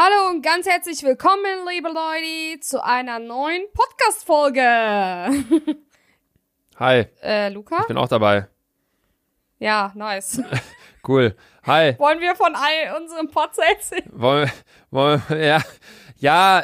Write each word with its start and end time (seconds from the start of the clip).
Hallo 0.00 0.30
und 0.30 0.42
ganz 0.42 0.64
herzlich 0.64 1.02
willkommen, 1.02 1.66
liebe 1.68 1.88
Leute, 1.88 2.60
zu 2.60 2.84
einer 2.84 3.18
neuen 3.18 3.64
Podcast-Folge. 3.74 4.60
Hi, 6.78 7.06
äh, 7.20 7.48
Luca? 7.48 7.78
ich 7.80 7.88
bin 7.88 7.98
auch 7.98 8.06
dabei. 8.06 8.46
Ja, 9.58 9.90
nice. 9.96 10.40
Cool. 11.06 11.34
Hi. 11.66 11.98
Wollen 11.98 12.20
wir 12.20 12.36
von 12.36 12.54
all 12.54 13.00
unseren 13.02 13.28
Pods 13.28 13.58
erzählen? 13.58 14.04
Wollen, 14.12 14.52
wollen, 14.90 15.20
ja, 15.30 15.62
ja, 16.18 16.62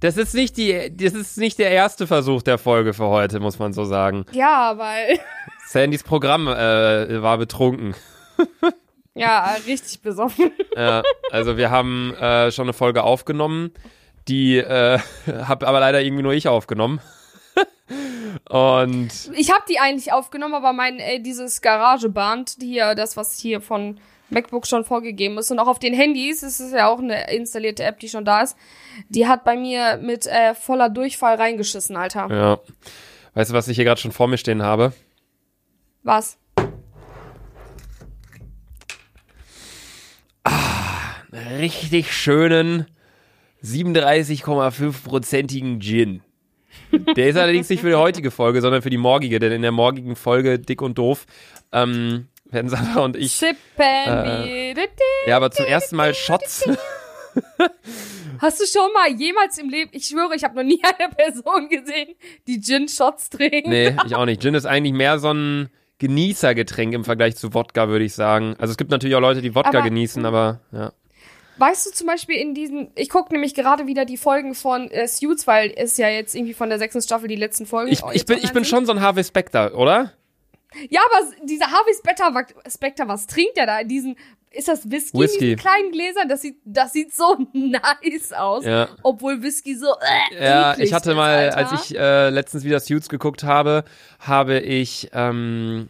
das 0.00 0.16
ist 0.16 0.34
nicht 0.34 0.56
die, 0.56 0.90
das 0.96 1.12
ist 1.12 1.38
nicht 1.38 1.56
der 1.58 1.70
erste 1.70 2.08
Versuch 2.08 2.42
der 2.42 2.58
Folge 2.58 2.94
für 2.94 3.06
heute, 3.06 3.38
muss 3.38 3.60
man 3.60 3.72
so 3.72 3.84
sagen. 3.84 4.24
Ja, 4.32 4.76
weil, 4.76 5.20
Sandys 5.68 6.02
Programm 6.02 6.48
äh, 6.48 7.22
war 7.22 7.38
betrunken. 7.38 7.94
ja, 9.20 9.56
richtig 9.66 10.00
besoffen. 10.02 10.52
Ja, 10.76 11.02
also 11.30 11.56
wir 11.56 11.70
haben 11.70 12.14
äh, 12.14 12.50
schon 12.50 12.64
eine 12.64 12.72
Folge 12.72 13.02
aufgenommen, 13.02 13.72
die 14.28 14.58
äh, 14.58 14.98
hab 15.26 15.62
aber 15.64 15.80
leider 15.80 16.00
irgendwie 16.02 16.22
nur 16.22 16.32
ich 16.32 16.48
aufgenommen. 16.48 17.00
Und 18.48 19.10
Ich 19.34 19.52
habe 19.52 19.64
die 19.68 19.78
eigentlich 19.78 20.12
aufgenommen, 20.12 20.54
aber 20.54 20.72
mein, 20.72 20.98
äh, 20.98 21.20
dieses 21.20 21.60
Garageband 21.60 22.56
hier, 22.60 22.94
das, 22.94 23.16
was 23.16 23.38
hier 23.38 23.60
von 23.60 23.98
MacBook 24.30 24.66
schon 24.66 24.84
vorgegeben 24.84 25.38
ist 25.38 25.50
und 25.50 25.58
auch 25.58 25.66
auf 25.66 25.78
den 25.80 25.92
Handys, 25.92 26.42
es 26.42 26.60
ist 26.60 26.72
ja 26.72 26.88
auch 26.88 27.00
eine 27.00 27.32
installierte 27.32 27.82
App, 27.82 27.98
die 27.98 28.08
schon 28.08 28.24
da 28.24 28.42
ist, 28.42 28.56
die 29.08 29.26
hat 29.26 29.44
bei 29.44 29.56
mir 29.56 29.98
mit 30.00 30.26
äh, 30.26 30.54
voller 30.54 30.88
Durchfall 30.88 31.34
reingeschissen, 31.36 31.96
Alter. 31.96 32.28
ja, 32.30 32.58
weißt 33.34 33.50
du, 33.50 33.54
was 33.54 33.68
ich 33.68 33.76
hier 33.76 33.84
gerade 33.84 34.00
schon 34.00 34.12
vor 34.12 34.28
mir 34.28 34.38
stehen 34.38 34.62
habe? 34.62 34.92
Was? 36.02 36.38
Richtig 41.32 42.12
schönen 42.12 42.86
37,5-prozentigen 43.62 45.80
Gin. 45.80 46.22
Der 47.16 47.28
ist 47.28 47.36
allerdings 47.36 47.68
nicht 47.68 47.80
für 47.80 47.88
die 47.88 47.94
heutige 47.94 48.30
Folge, 48.30 48.60
sondern 48.60 48.82
für 48.82 48.90
die 48.90 48.96
morgige, 48.96 49.38
denn 49.38 49.52
in 49.52 49.62
der 49.62 49.72
morgigen 49.72 50.16
Folge 50.16 50.58
Dick 50.58 50.82
und 50.82 50.98
Doof 50.98 51.26
ähm, 51.72 52.28
werden 52.44 52.68
Sandra 52.68 53.04
und 53.04 53.16
ich, 53.16 53.40
äh, 53.42 54.74
ja, 55.26 55.36
aber 55.36 55.50
zum 55.50 55.66
ersten 55.66 55.96
Mal 55.96 56.14
Shots. 56.14 56.68
Hast 58.38 58.60
du 58.60 58.64
schon 58.66 58.90
mal 58.94 59.10
jemals 59.12 59.58
im 59.58 59.68
Leben, 59.68 59.90
ich 59.92 60.06
schwöre, 60.06 60.34
ich 60.34 60.44
habe 60.44 60.56
noch 60.56 60.62
nie 60.64 60.80
eine 60.98 61.12
Person 61.14 61.68
gesehen, 61.68 62.14
die 62.46 62.60
Gin-Shots 62.60 63.30
trinkt. 63.30 63.66
nee, 63.66 63.94
ich 64.06 64.14
auch 64.14 64.24
nicht. 64.24 64.40
Gin 64.42 64.54
ist 64.54 64.66
eigentlich 64.66 64.94
mehr 64.94 65.18
so 65.18 65.32
ein 65.32 65.68
Genießergetränk 65.98 66.94
im 66.94 67.04
Vergleich 67.04 67.36
zu 67.36 67.52
Wodka, 67.52 67.88
würde 67.88 68.04
ich 68.06 68.14
sagen. 68.14 68.54
Also 68.58 68.72
es 68.72 68.78
gibt 68.78 68.90
natürlich 68.90 69.14
auch 69.16 69.20
Leute, 69.20 69.42
die 69.42 69.54
Wodka 69.54 69.78
Aber- 69.78 69.82
genießen, 69.82 70.24
aber 70.24 70.60
ja. 70.72 70.92
Weißt 71.58 71.86
du 71.86 71.90
zum 71.90 72.06
Beispiel 72.06 72.36
in 72.36 72.54
diesen, 72.54 72.90
ich 72.94 73.08
gucke 73.10 73.32
nämlich 73.32 73.54
gerade 73.54 73.86
wieder 73.86 74.04
die 74.04 74.16
Folgen 74.16 74.54
von 74.54 74.90
äh, 74.90 75.06
Suits, 75.06 75.46
weil 75.46 75.72
es 75.76 75.96
ja 75.98 76.08
jetzt 76.08 76.34
irgendwie 76.34 76.54
von 76.54 76.68
der 76.70 76.78
sechsten 76.78 77.02
Staffel 77.02 77.28
die 77.28 77.36
letzten 77.36 77.66
Folgen 77.66 77.92
Ich, 77.92 78.02
ich, 78.12 78.24
bin, 78.26 78.38
ich 78.38 78.52
bin 78.52 78.64
sind. 78.64 78.66
schon 78.66 78.86
so 78.86 78.92
ein 78.92 79.00
Harvey 79.00 79.24
Specter, 79.24 79.74
oder? 79.76 80.12
Ja, 80.88 81.00
aber 81.10 81.26
dieser 81.44 81.66
Harvey 81.66 81.92
Specter, 81.98 82.32
Specter, 82.72 83.08
was 83.08 83.26
trinkt 83.26 83.56
der 83.56 83.66
da 83.66 83.80
in 83.80 83.88
diesen, 83.88 84.16
ist 84.52 84.68
das 84.68 84.88
Whisky, 84.90 85.16
in 85.16 85.22
Whisky. 85.24 85.38
diesen 85.40 85.56
kleinen 85.58 85.90
Gläsern? 85.92 86.28
Das 86.28 86.42
sieht, 86.42 86.56
das 86.64 86.92
sieht 86.92 87.12
so 87.14 87.36
nice 87.52 88.32
aus. 88.32 88.64
Ja. 88.64 88.88
Obwohl 89.02 89.42
Whisky 89.42 89.74
so, 89.76 89.88
äh, 90.38 90.44
Ja, 90.44 90.78
ich 90.78 90.92
hatte 90.92 91.10
ist, 91.10 91.16
mal, 91.16 91.50
Alter. 91.50 91.56
als 91.56 91.72
ich 91.90 91.98
äh, 91.98 92.30
letztens 92.30 92.64
wieder 92.64 92.78
Suits 92.80 93.08
geguckt 93.08 93.42
habe, 93.42 93.84
habe 94.20 94.60
ich, 94.60 95.10
ähm, 95.12 95.88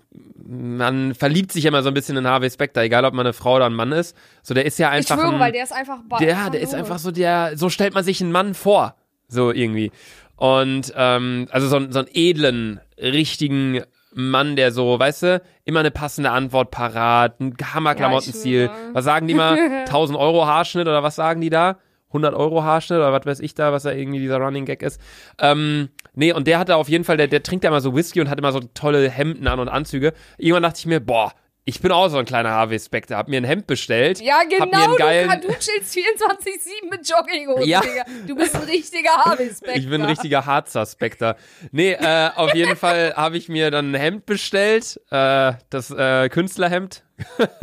man 0.51 1.15
verliebt 1.15 1.53
sich 1.53 1.65
immer 1.65 1.83
so 1.83 1.89
ein 1.89 1.95
bisschen 1.95 2.17
in 2.17 2.27
Harvey 2.27 2.51
Specter, 2.51 2.83
egal 2.83 3.05
ob 3.05 3.15
man 3.15 3.25
eine 3.25 3.33
Frau 3.33 3.57
oder 3.57 3.67
ein 3.67 3.75
Mann 3.75 3.93
ist. 3.93 4.17
So, 4.43 4.53
der 4.53 4.67
ist 4.67 4.79
ja 4.79 4.89
Ich 4.89 4.97
einfach 5.11 5.17
schwöre, 5.17 5.35
ein, 5.35 5.41
weil 5.41 5.53
der 5.53 5.63
ist 5.63 5.73
einfach 5.73 5.99
der, 6.19 6.51
der 6.51 6.61
ist 6.61 6.75
einfach 6.75 6.99
so 6.99 7.11
der, 7.13 7.57
so 7.57 7.69
stellt 7.71 7.95
man 7.95 8.03
sich 8.03 8.21
einen 8.21 8.33
Mann 8.33 8.55
vor, 8.55 8.97
so 9.29 9.53
irgendwie. 9.53 9.93
Und 10.37 10.93
ähm, 10.97 11.47
also 11.51 11.69
so, 11.69 11.77
einen- 11.77 11.93
so 11.93 12.01
einen 12.01 12.09
edlen, 12.13 12.81
richtigen 13.01 13.83
Mann, 14.13 14.57
der 14.57 14.73
so, 14.73 14.99
weißt 14.99 15.23
du, 15.23 15.43
immer 15.65 15.81
eine 15.81 15.93
passende 15.93 16.31
Antwort 16.33 16.71
parat, 16.73 17.39
ein 17.39 17.55
Hammerklamottenstil. 17.73 18.63
Ja, 18.63 18.73
ich 18.89 18.95
was 18.95 19.05
sagen 19.05 19.29
die 19.29 19.35
mal? 19.35 19.57
1000 19.87 20.19
Euro 20.19 20.47
Haarschnitt 20.47 20.89
oder 20.89 21.03
was 21.05 21.15
sagen 21.15 21.41
die 21.41 21.51
da? 21.51 21.79
100 22.11 22.35
Euro 22.35 22.63
Haarschnitt 22.63 22.99
oder 22.99 23.13
was 23.13 23.27
weiß 23.27 23.41
ich 23.41 23.55
da, 23.55 23.73
was 23.73 23.85
da 23.85 23.93
irgendwie 23.93 24.19
dieser 24.19 24.39
Running 24.39 24.65
Gag 24.65 24.83
ist. 24.83 25.01
Ähm, 25.39 25.89
nee, 26.15 26.33
und 26.33 26.47
der 26.47 26.59
hatte 26.59 26.77
auf 26.77 26.89
jeden 26.89 27.05
Fall, 27.05 27.17
der, 27.17 27.29
der 27.29 27.43
trinkt 27.43 27.65
ja 27.65 27.71
immer 27.71 27.81
so 27.81 27.95
Whisky 27.95 28.21
und 28.21 28.29
hat 28.29 28.39
immer 28.39 28.53
so 28.53 28.61
tolle 28.75 29.09
Hemden 29.09 29.47
an 29.47 29.61
und 29.61 29.69
Anzüge. 29.69 30.13
Irgendwann 30.39 30.65
dachte 30.65 30.79
ich 30.79 30.87
mir, 30.87 31.01
boah, 31.01 31.33
ich 31.65 31.81
bin 31.81 31.93
auch 31.93 32.09
so 32.09 32.19
ein 32.19 32.25
kleiner 32.25 32.51
Harvey 32.51 32.79
Specter, 32.79 33.17
hab 33.17 33.29
mir 33.29 33.37
ein 33.37 33.45
Hemd 33.45 33.67
bestellt. 33.67 34.21
Ja, 34.21 34.39
hab 34.39 34.49
mir 34.49 34.59
genau, 34.59 34.85
einen 34.85 34.97
geilen, 34.97 35.41
du, 35.43 35.49
du 35.49 35.55
chillst 35.55 35.95
24-7 35.95 36.91
mit 36.91 37.09
Jogginghose, 37.09 37.69
Ja. 37.69 37.81
Digga. 37.81 38.05
Du 38.27 38.35
bist 38.35 38.57
ein 38.57 38.63
richtiger 38.63 39.11
Harvey 39.11 39.51
Specter. 39.51 39.77
Ich 39.77 39.89
bin 39.89 40.03
ein 40.03 40.09
richtiger 40.09 40.47
Harzer 40.47 40.87
Specter. 40.87 41.37
Nee, 41.71 41.93
äh, 41.93 42.31
auf 42.35 42.55
jeden 42.55 42.77
Fall 42.77 43.15
habe 43.15 43.37
ich 43.37 43.49
mir 43.49 43.71
dann 43.71 43.93
ein 43.93 43.95
Hemd 43.95 44.27
bestellt, 44.27 45.01
äh, 45.11 45.53
das 45.69 45.91
äh, 45.91 46.29
Künstlerhemd. 46.31 47.05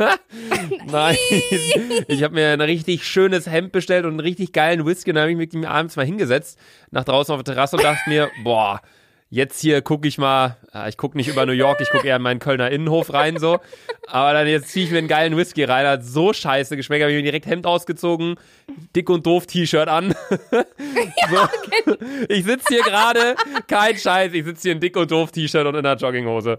Nein, 0.86 1.16
ich 2.06 2.22
habe 2.22 2.34
mir 2.34 2.52
ein 2.52 2.60
richtig 2.60 3.04
schönes 3.04 3.46
Hemd 3.46 3.72
bestellt 3.72 4.04
und 4.04 4.12
einen 4.12 4.20
richtig 4.20 4.52
geilen 4.52 4.86
Whisky 4.86 5.10
und 5.10 5.16
dann 5.16 5.22
habe 5.22 5.32
ich 5.32 5.52
mich 5.52 5.68
abends 5.68 5.96
mal 5.96 6.06
hingesetzt, 6.06 6.60
nach 6.92 7.02
draußen 7.02 7.34
auf 7.34 7.42
der 7.42 7.54
Terrasse 7.54 7.76
und 7.76 7.82
dachte 7.82 8.08
mir, 8.08 8.30
boah, 8.44 8.80
jetzt 9.30 9.60
hier 9.60 9.82
gucke 9.82 10.08
ich 10.08 10.18
mal, 10.18 10.56
äh, 10.74 10.88
ich 10.88 10.96
gucke 10.96 11.16
nicht 11.16 11.28
über 11.28 11.44
New 11.44 11.52
York, 11.52 11.80
ich 11.80 11.90
gucke 11.90 12.06
eher 12.06 12.16
in 12.16 12.22
meinen 12.22 12.40
Kölner 12.40 12.70
Innenhof 12.70 13.12
rein 13.12 13.38
so, 13.38 13.58
aber 14.06 14.32
dann 14.32 14.46
jetzt 14.46 14.68
ziehe 14.68 14.86
ich 14.86 14.90
mir 14.90 14.98
einen 14.98 15.08
geilen 15.08 15.36
Whisky 15.36 15.64
rein, 15.64 15.86
hat 15.86 16.04
so 16.04 16.32
scheiße 16.32 16.76
geschmeckt, 16.76 17.02
habe 17.02 17.12
ich 17.12 17.18
mir 17.18 17.22
direkt 17.22 17.46
Hemd 17.46 17.66
ausgezogen, 17.66 18.36
dick 18.96 19.10
und 19.10 19.26
doof 19.26 19.46
T-Shirt 19.46 19.88
an. 19.88 20.14
so. 21.30 21.48
Ich 22.28 22.44
sitze 22.44 22.74
hier 22.74 22.82
gerade, 22.82 23.34
kein 23.66 23.96
Scheiß, 23.96 24.32
ich 24.32 24.44
sitze 24.44 24.62
hier 24.62 24.72
in 24.72 24.80
dick 24.80 24.96
und 24.96 25.10
doof 25.10 25.30
T-Shirt 25.32 25.66
und 25.66 25.74
in 25.74 25.84
einer 25.84 25.96
Jogginghose. 25.96 26.58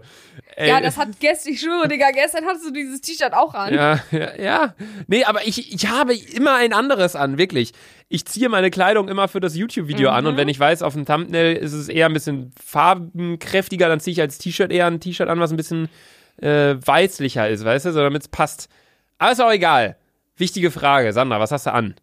Ey, 0.56 0.68
Ja, 0.68 0.80
das 0.80 0.96
hat 0.96 1.08
gestern, 1.18 1.52
ich 1.52 1.60
schwöre, 1.60 1.88
Digga, 1.88 2.10
gestern 2.12 2.44
hattest 2.46 2.66
du 2.66 2.70
dieses 2.72 3.00
T-Shirt 3.00 3.32
auch 3.32 3.54
an. 3.54 3.74
ja, 3.74 4.00
ja, 4.10 4.36
ja. 4.36 4.74
Nee, 5.06 5.24
aber 5.24 5.46
ich, 5.46 5.74
ich 5.74 5.88
habe 5.88 6.14
immer 6.14 6.54
ein 6.56 6.72
anderes 6.72 7.16
an, 7.16 7.38
wirklich. 7.38 7.72
Ich 8.12 8.24
ziehe 8.24 8.48
meine 8.48 8.70
Kleidung 8.70 9.08
immer 9.08 9.28
für 9.28 9.38
das 9.38 9.54
YouTube-Video 9.54 10.10
an 10.10 10.26
und 10.26 10.36
wenn 10.36 10.48
ich 10.48 10.58
weiß, 10.58 10.82
auf 10.82 10.94
dem 10.94 11.06
Thumbnail 11.06 11.54
ist 11.54 11.72
es 11.72 11.88
eher 11.88 12.06
ein 12.06 12.12
bisschen 12.12 12.52
farbenkräftiger, 12.60 13.88
dann 13.88 14.00
ziehe 14.00 14.10
ich 14.12 14.20
als 14.20 14.38
T-Shirt 14.38 14.72
eher 14.72 14.88
ein 14.88 14.98
T-Shirt 14.98 15.28
an, 15.28 15.38
was 15.38 15.52
ein 15.52 15.56
bisschen 15.56 15.88
äh, 16.42 16.74
weißlicher 16.84 17.48
ist, 17.48 17.64
weißt 17.64 17.86
du, 17.86 17.92
so 17.92 18.00
damit 18.00 18.22
es 18.22 18.28
passt. 18.28 18.68
Aber 19.18 19.30
ist 19.30 19.40
auch 19.40 19.52
egal. 19.52 19.96
Wichtige 20.36 20.72
Frage, 20.72 21.12
Sandra, 21.12 21.38
was 21.38 21.52
hast 21.52 21.66
du 21.66 21.72
an? 21.72 21.94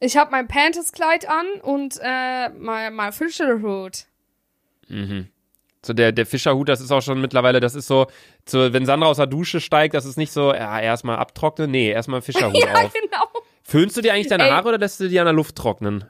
Ich 0.00 0.16
habe 0.16 0.30
mein 0.30 0.48
Panthers-Kleid 0.48 1.28
an 1.28 1.46
und 1.60 1.98
äh, 2.02 2.48
mein, 2.48 2.94
mein 2.94 3.12
Fischerhut. 3.12 4.06
So 5.84 5.92
der, 5.92 6.12
der 6.12 6.24
Fischerhut, 6.24 6.70
das 6.70 6.80
ist 6.80 6.90
auch 6.90 7.02
schon 7.02 7.20
mittlerweile, 7.20 7.60
das 7.60 7.74
ist 7.74 7.86
so, 7.86 8.06
so, 8.48 8.72
wenn 8.72 8.86
Sandra 8.86 9.08
aus 9.08 9.18
der 9.18 9.26
Dusche 9.26 9.60
steigt, 9.60 9.92
das 9.92 10.06
ist 10.06 10.16
nicht 10.16 10.32
so, 10.32 10.54
ja, 10.54 10.80
erstmal 10.80 11.16
abtrocknen, 11.16 11.70
nee, 11.70 11.90
erstmal 11.90 12.22
Fischerhut 12.22 12.56
Ja, 12.64 12.72
auf. 12.86 12.92
genau. 12.94 13.24
Föhnst 13.70 13.98
du 13.98 14.00
dir 14.00 14.14
eigentlich 14.14 14.28
deine 14.28 14.44
Ey. 14.44 14.50
Haare 14.50 14.68
oder 14.68 14.78
lässt 14.78 14.98
du 14.98 15.08
die 15.08 15.20
an 15.20 15.26
der 15.26 15.34
Luft 15.34 15.54
trocknen? 15.56 16.04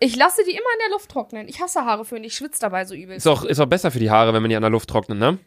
Ich 0.00 0.16
lasse 0.16 0.42
die 0.44 0.52
immer 0.52 0.60
in 0.60 0.78
der 0.86 0.90
Luft 0.96 1.10
trocknen. 1.10 1.46
Ich 1.48 1.60
hasse 1.60 1.84
Haare 1.84 2.06
föhnen, 2.06 2.24
ich 2.24 2.34
schwitze 2.34 2.60
dabei 2.62 2.86
so 2.86 2.94
übel. 2.94 3.14
Ist 3.16 3.28
auch, 3.28 3.44
ist 3.44 3.60
auch 3.60 3.66
besser 3.66 3.90
für 3.90 3.98
die 3.98 4.10
Haare, 4.10 4.32
wenn 4.32 4.40
man 4.42 4.48
die 4.48 4.56
an 4.56 4.62
der 4.62 4.70
Luft 4.70 4.88
trocknet, 4.88 5.18
ne? 5.18 5.38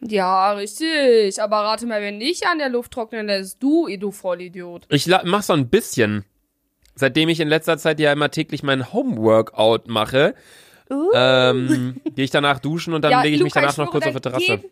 Ja, 0.00 0.52
richtig. 0.54 1.40
Aber 1.40 1.58
rate 1.58 1.86
mal, 1.86 2.02
wenn 2.02 2.18
nicht 2.18 2.46
an 2.48 2.58
der 2.58 2.68
Luft 2.68 2.90
trocknen 2.92 3.26
lässt, 3.26 3.62
du, 3.62 3.86
du 3.96 4.10
Vollidiot. 4.10 4.86
Ich 4.88 5.06
la- 5.06 5.22
mach 5.24 5.44
so 5.44 5.52
ein 5.52 5.68
bisschen. 5.68 6.24
Seitdem 6.96 7.28
ich 7.28 7.38
in 7.38 7.46
letzter 7.48 7.78
Zeit 7.78 8.00
ja 8.00 8.12
immer 8.12 8.30
täglich 8.32 8.64
mein 8.64 8.92
Homeworkout 8.92 9.86
mache, 9.86 10.34
ähm, 11.14 12.00
gehe 12.14 12.24
ich 12.24 12.30
danach 12.30 12.58
duschen 12.58 12.92
und 12.92 13.02
dann 13.02 13.22
lege 13.22 13.36
ich 13.36 13.42
mich 13.42 13.54
Luca, 13.54 13.60
danach 13.60 13.72
ich 13.72 13.78
noch 13.78 13.84
schwöre, 13.86 13.92
kurz 14.02 14.06
auf 14.06 14.14
die 14.14 14.20
Terrasse. 14.20 14.44
jeden- 14.46 14.70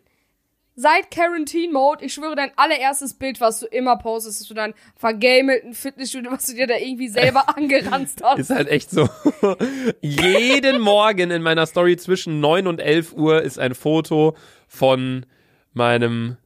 Seit 0.75 1.11
Quarantine 1.11 1.71
Mode, 1.71 2.03
ich 2.03 2.13
schwöre, 2.15 2.35
dein 2.35 2.51
allererstes 2.55 3.13
Bild, 3.13 3.39
was 3.39 3.59
du 3.59 3.67
immer 3.67 3.95
postest, 3.97 4.41
ist 4.41 4.47
so 4.47 4.55
dein 4.55 4.73
vergamelten 4.95 5.73
Fitnessstudio, 5.73 6.31
was 6.31 6.47
du 6.47 6.55
dir 6.55 6.65
da 6.65 6.75
irgendwie 6.77 7.09
selber 7.09 7.47
angeranzt 7.57 8.21
hast. 8.23 8.39
Ist 8.39 8.49
halt 8.49 8.67
echt 8.69 8.89
so. 8.89 9.07
Jeden 10.01 10.81
Morgen 10.81 11.29
in 11.29 11.43
meiner 11.43 11.65
Story 11.67 11.95
zwischen 11.97 12.39
9 12.39 12.65
und 12.67 12.79
11 12.79 13.13
Uhr 13.13 13.41
ist 13.43 13.59
ein 13.59 13.75
Foto 13.75 14.35
von 14.67 15.25
meinem 15.73 16.37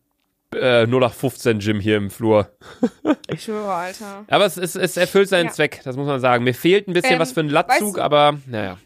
äh, 0.53 0.85
0815 0.85 1.59
Gym 1.59 1.79
hier 1.79 1.97
im 1.97 2.09
Flur. 2.09 2.51
Ich 3.29 3.43
schwöre, 3.43 3.73
Alter. 3.73 4.23
Aber 4.29 4.45
es, 4.45 4.55
es, 4.55 4.77
es 4.77 4.95
erfüllt 4.95 5.27
seinen 5.27 5.47
Ja. 5.47 5.51
Zweck, 5.51 5.81
das 5.83 5.97
muss 5.97 6.07
man 6.07 6.21
sagen. 6.21 6.45
Mir 6.45 6.53
fehlt 6.53 6.87
ein 6.87 6.93
bisschen 6.93 7.15
Ähm, 7.15 7.19
was 7.19 7.33
für 7.33 7.41
einen 7.41 7.49
Latzug, 7.49 7.87
weißt 7.89 7.97
du- 7.97 8.01
aber 8.01 8.37
naja. 8.45 8.77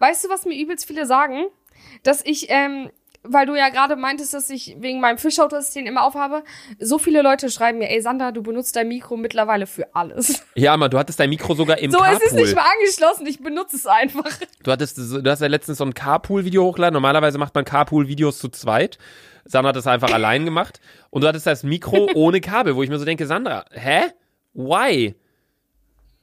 Weißt 0.00 0.24
du, 0.24 0.28
was 0.28 0.44
mir 0.44 0.60
übelst 0.60 0.84
viele 0.86 1.06
sagen? 1.06 1.44
Dass 2.02 2.24
ich, 2.26 2.46
ähm, 2.50 2.90
weil 3.24 3.46
du 3.46 3.54
ja 3.54 3.68
gerade 3.68 3.94
meintest, 3.96 4.34
dass 4.34 4.50
ich 4.50 4.76
wegen 4.80 5.00
meinem 5.00 5.18
Fischauto, 5.18 5.56
den 5.74 5.86
immer 5.86 6.02
aufhabe, 6.04 6.42
so 6.80 6.98
viele 6.98 7.22
Leute 7.22 7.50
schreiben 7.50 7.78
mir, 7.78 7.88
ey 7.90 8.00
Sander, 8.02 8.32
du 8.32 8.42
benutzt 8.42 8.74
dein 8.76 8.88
Mikro 8.88 9.16
mittlerweile 9.16 9.66
für 9.66 9.94
alles. 9.94 10.42
Ja, 10.54 10.74
aber 10.74 10.88
du 10.88 10.98
hattest 10.98 11.20
dein 11.20 11.30
Mikro 11.30 11.54
sogar 11.54 11.78
im 11.78 11.90
So, 11.92 11.98
Carpool. 11.98 12.16
es 12.16 12.22
ist 12.24 12.32
nicht 12.34 12.54
mal 12.56 12.64
angeschlossen, 12.78 13.26
ich 13.26 13.40
benutze 13.40 13.76
es 13.76 13.86
einfach. 13.86 14.30
Du 14.62 14.70
hattest, 14.72 14.96
so- 14.96 15.20
du 15.22 15.30
hast 15.30 15.40
ja 15.40 15.46
letztens 15.46 15.78
so 15.78 15.84
ein 15.84 15.94
Carpool-Video 15.94 16.64
hochgeladen. 16.64 16.94
Normalerweise 16.94 17.38
macht 17.38 17.54
man 17.54 17.64
Carpool-Videos 17.64 18.38
zu 18.38 18.48
zweit. 18.48 18.98
Sandra 19.44 19.70
hat 19.70 19.76
das 19.76 19.86
einfach 19.86 20.12
allein 20.12 20.44
gemacht. 20.44 20.80
Und 21.10 21.22
du 21.22 21.28
hattest 21.28 21.46
das 21.46 21.62
Mikro 21.62 22.08
ohne 22.14 22.40
Kabel, 22.40 22.74
wo 22.76 22.82
ich 22.82 22.90
mir 22.90 22.98
so 22.98 23.04
denke, 23.04 23.26
Sandra, 23.26 23.64
hä? 23.72 24.02
Why? 24.54 25.14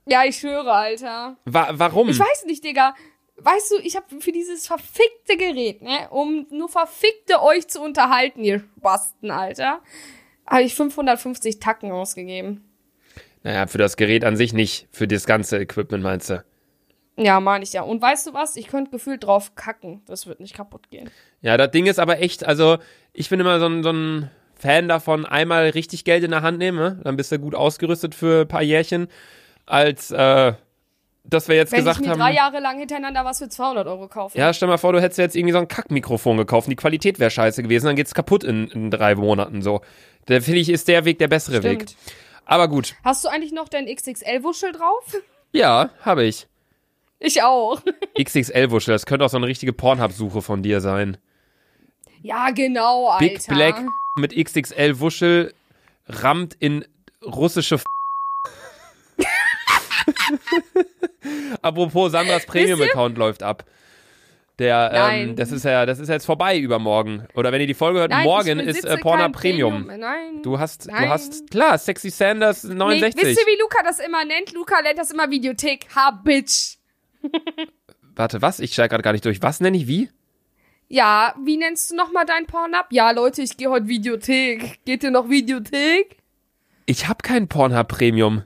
Ja, 0.05 0.23
ich 0.25 0.37
schwöre, 0.37 0.71
Alter. 0.71 1.35
Wa 1.45 1.69
warum? 1.73 2.09
Ich 2.09 2.19
weiß 2.19 2.45
nicht, 2.45 2.63
Digga. 2.63 2.95
Weißt 3.41 3.71
du, 3.71 3.77
ich 3.83 3.95
habe 3.95 4.05
für 4.19 4.31
dieses 4.31 4.67
verfickte 4.67 5.37
Gerät, 5.37 5.81
ne, 5.81 6.09
um 6.09 6.47
nur 6.49 6.69
verfickte 6.69 7.41
euch 7.41 7.67
zu 7.67 7.81
unterhalten, 7.81 8.43
ihr 8.43 8.59
Spasten, 8.59 9.31
Alter, 9.31 9.81
habe 10.45 10.63
ich 10.63 10.75
550 10.75 11.59
Tacken 11.59 11.91
ausgegeben. 11.91 12.65
Naja, 13.43 13.67
für 13.67 13.77
das 13.77 13.97
Gerät 13.97 14.25
an 14.25 14.35
sich 14.35 14.53
nicht. 14.53 14.87
Für 14.91 15.07
das 15.07 15.25
ganze 15.25 15.59
Equipment 15.59 16.03
meinst 16.03 16.29
du? 16.29 16.43
Ja, 17.15 17.39
meine 17.39 17.63
ich 17.63 17.73
ja. 17.73 17.81
Und 17.81 18.01
weißt 18.01 18.27
du 18.27 18.33
was? 18.33 18.55
Ich 18.55 18.67
könnte 18.67 18.91
gefühlt 18.91 19.23
drauf 19.23 19.55
kacken. 19.55 20.01
Das 20.05 20.27
wird 20.27 20.39
nicht 20.39 20.55
kaputt 20.55 20.89
gehen. 20.89 21.09
Ja, 21.41 21.57
das 21.57 21.71
Ding 21.71 21.85
ist 21.85 21.99
aber 21.99 22.19
echt, 22.21 22.45
also 22.45 22.77
ich 23.13 23.29
bin 23.29 23.39
immer 23.39 23.59
so 23.59 23.65
ein, 23.65 23.83
so 23.83 23.91
ein 23.91 24.31
Fan 24.55 24.87
davon, 24.87 25.25
einmal 25.25 25.69
richtig 25.69 26.03
Geld 26.03 26.23
in 26.23 26.31
der 26.31 26.41
Hand 26.41 26.57
nehmen, 26.57 26.77
ne? 26.77 26.99
dann 27.03 27.15
bist 27.15 27.31
du 27.31 27.39
gut 27.39 27.55
ausgerüstet 27.55 28.13
für 28.13 28.41
ein 28.41 28.47
paar 28.47 28.61
Jährchen, 28.61 29.07
als 29.65 30.11
äh, 30.11 30.53
dass 31.29 31.47
wir 31.47 31.55
jetzt 31.55 31.71
Wenn 31.71 31.79
gesagt 31.79 31.99
ich 31.99 32.05
mir 32.05 32.11
haben. 32.11 32.19
drei 32.19 32.33
Jahre 32.33 32.59
lang 32.59 32.79
hintereinander 32.79 33.25
was 33.25 33.39
für 33.39 33.49
200 33.49 33.87
Euro 33.87 34.07
kaufe. 34.07 34.37
Ja, 34.37 34.53
stell 34.53 34.67
mal 34.67 34.77
vor, 34.77 34.93
du 34.93 35.01
hättest 35.01 35.19
jetzt 35.19 35.35
irgendwie 35.35 35.53
so 35.53 35.59
ein 35.59 35.67
Kackmikrofon 35.67 36.37
gekauft 36.37 36.67
und 36.67 36.71
die 36.71 36.75
Qualität 36.75 37.19
wäre 37.19 37.31
scheiße 37.31 37.63
gewesen, 37.63 37.87
dann 37.87 37.95
geht's 37.95 38.13
kaputt 38.13 38.43
in, 38.43 38.67
in 38.67 38.91
drei 38.91 39.15
Monaten 39.15 39.61
so. 39.61 39.81
Da 40.25 40.39
finde 40.41 40.59
ich, 40.59 40.69
ist 40.69 40.87
der 40.87 41.05
Weg 41.05 41.19
der 41.19 41.27
bessere 41.27 41.63
Weg. 41.63 41.83
Stimmt. 41.83 41.95
Aber 42.45 42.67
gut. 42.67 42.95
Hast 43.03 43.23
du 43.23 43.29
eigentlich 43.29 43.51
noch 43.51 43.69
dein 43.69 43.85
XXL-Wuschel 43.85 44.71
drauf? 44.73 45.03
Ja, 45.51 45.89
habe 46.01 46.25
ich. 46.25 46.45
Ich 47.17 47.41
auch. 47.41 47.81
XXL-Wuschel, 48.23 48.93
das 48.93 49.07
könnte 49.07 49.25
auch 49.25 49.29
so 49.29 49.37
eine 49.37 49.47
richtige 49.47 49.73
Pornhub-Suche 49.73 50.43
von 50.43 50.61
dir 50.61 50.79
sein. 50.79 51.17
Ja, 52.21 52.51
genau, 52.51 53.07
Alter. 53.07 53.25
Big 53.25 53.47
Black 53.47 53.81
mit 54.15 54.35
XXL-Wuschel 54.35 55.53
rammt 56.07 56.53
in 56.59 56.85
russische 57.25 57.75
F 57.75 57.83
Apropos, 61.61 62.11
Sandras 62.11 62.45
Premium-Account 62.45 63.17
läuft 63.17 63.43
ab. 63.43 63.65
Der, 64.59 64.91
ähm, 64.93 65.37
das 65.37 65.53
ist 65.53 65.63
ja, 65.63 65.85
das 65.85 65.99
ist 65.99 66.09
jetzt 66.09 66.25
vorbei 66.25 66.59
übermorgen. 66.59 67.25
Oder 67.33 67.53
wenn 67.53 67.61
ihr 67.61 67.67
die 67.67 67.73
Folge 67.73 67.99
hört, 67.99 68.11
Nein, 68.11 68.25
morgen 68.25 68.59
ist 68.59 68.83
äh, 68.83 68.97
Pornhub 68.97 69.21
kein 69.21 69.31
Premium. 69.31 69.87
Nein. 69.87 70.41
Du 70.43 70.59
hast, 70.59 70.87
du 70.87 70.91
Nein. 70.91 71.07
hast, 71.07 71.49
klar, 71.49 71.77
Sexy 71.77 72.09
Sanders 72.09 72.65
Nee, 72.65 72.75
69. 72.75 73.23
wisst 73.23 73.39
ihr, 73.39 73.45
wie 73.47 73.59
Luca 73.61 73.81
das 73.83 73.99
immer 73.99 74.25
nennt? 74.25 74.51
Luca 74.51 74.81
nennt 74.81 74.99
das 74.99 75.11
immer 75.11 75.31
Videothek. 75.31 75.87
Ha, 75.95 76.11
Bitch. 76.11 76.77
Warte, 78.15 78.41
was? 78.41 78.59
Ich 78.59 78.73
steige 78.73 78.89
gerade 78.89 79.03
gar 79.03 79.13
nicht 79.13 79.23
durch. 79.23 79.41
Was 79.41 79.61
nenne 79.61 79.77
ich 79.77 79.87
wie? 79.87 80.09
Ja, 80.89 81.35
wie 81.41 81.55
nennst 81.55 81.91
du 81.91 81.95
nochmal 81.95 82.25
dein 82.25 82.45
Pornhub? 82.45 82.87
Ja, 82.89 83.11
Leute, 83.11 83.41
ich 83.41 83.55
gehe 83.55 83.69
heute 83.69 83.87
Videothek. 83.87 84.83
Geht 84.83 85.03
ihr 85.03 85.11
noch 85.11 85.29
Videothek? 85.29 86.17
Ich 86.85 87.07
habe 87.07 87.19
kein 87.21 87.47
Pornhub 87.47 87.87
Premium. 87.87 88.43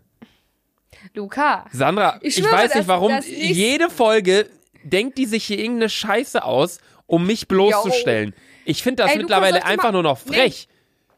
Luca. 1.13 1.65
Sandra, 1.71 2.19
ich, 2.21 2.37
Ich 2.37 2.43
weiß 2.43 2.63
nicht 2.69 2.75
das- 2.75 2.87
warum. 2.87 3.11
das 3.11 3.25
nächste- 3.27 3.43
Jede 3.53 3.89
Folge 3.89 4.49
denkt 4.83 5.17
die 5.17 5.25
sich 5.25 5.45
hier 5.45 5.59
irgendeine 5.59 5.89
Scheiße 5.89 6.43
aus, 6.43 6.79
um 7.07 7.25
mich 7.27 7.47
bloßzustellen. 7.47 8.33
Ich 8.65 8.81
finde 8.83 9.03
das 9.03 9.11
Ey, 9.11 9.17
Luca, 9.17 9.23
mittlerweile 9.39 9.59
dir 9.59 9.65
einfach 9.65 9.91
nur 9.91 10.03
noch 10.03 10.19
Nee. 10.25 10.33
frech. 10.33 10.67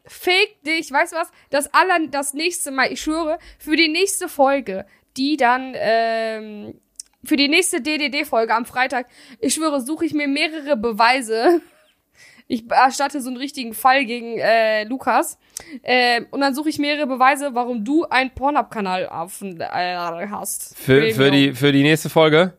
Fick 0.04 0.62
dich, 0.62 0.90
weißt 0.92 1.12
du 1.12 1.16
was? 1.16 1.28
Das 1.50 1.72
aller, 1.74 1.98
das 2.10 2.32
nächste 2.34 2.70
Mal, 2.70 2.92
ich 2.92 3.00
schwöre, 3.00 3.38
für 3.58 3.74
die 3.76 3.88
nächste 3.88 4.28
Folge, 4.28 4.86
die 5.16 5.36
dann, 5.36 5.72
ähm, 5.76 6.80
für 7.24 7.36
die 7.36 7.48
nächste 7.48 7.80
DDD-Folge 7.80 8.54
am 8.54 8.66
Freitag, 8.66 9.08
ich 9.40 9.54
schwöre, 9.54 9.80
suche 9.80 10.04
ich 10.04 10.14
mir 10.14 10.28
mehrere 10.28 10.76
Beweise. 10.76 11.60
Ich 12.48 12.70
erstatte 12.70 13.20
so 13.20 13.28
einen 13.28 13.36
richtigen 13.36 13.74
Fall 13.74 14.04
gegen 14.04 14.38
äh, 14.38 14.84
Lukas. 14.84 15.38
Ähm, 15.82 16.26
und 16.30 16.40
dann 16.40 16.54
suche 16.54 16.68
ich 16.68 16.78
mehrere 16.78 17.06
Beweise, 17.06 17.50
warum 17.54 17.84
du 17.84 18.04
einen 18.04 18.30
Pornhub-Kanal 18.30 19.08
auf, 19.08 19.42
äh, 19.42 19.96
hast. 20.30 20.76
Für, 20.78 21.10
für, 21.12 21.30
die, 21.30 21.54
für 21.54 21.72
die 21.72 21.82
nächste 21.82 22.08
Folge? 22.08 22.54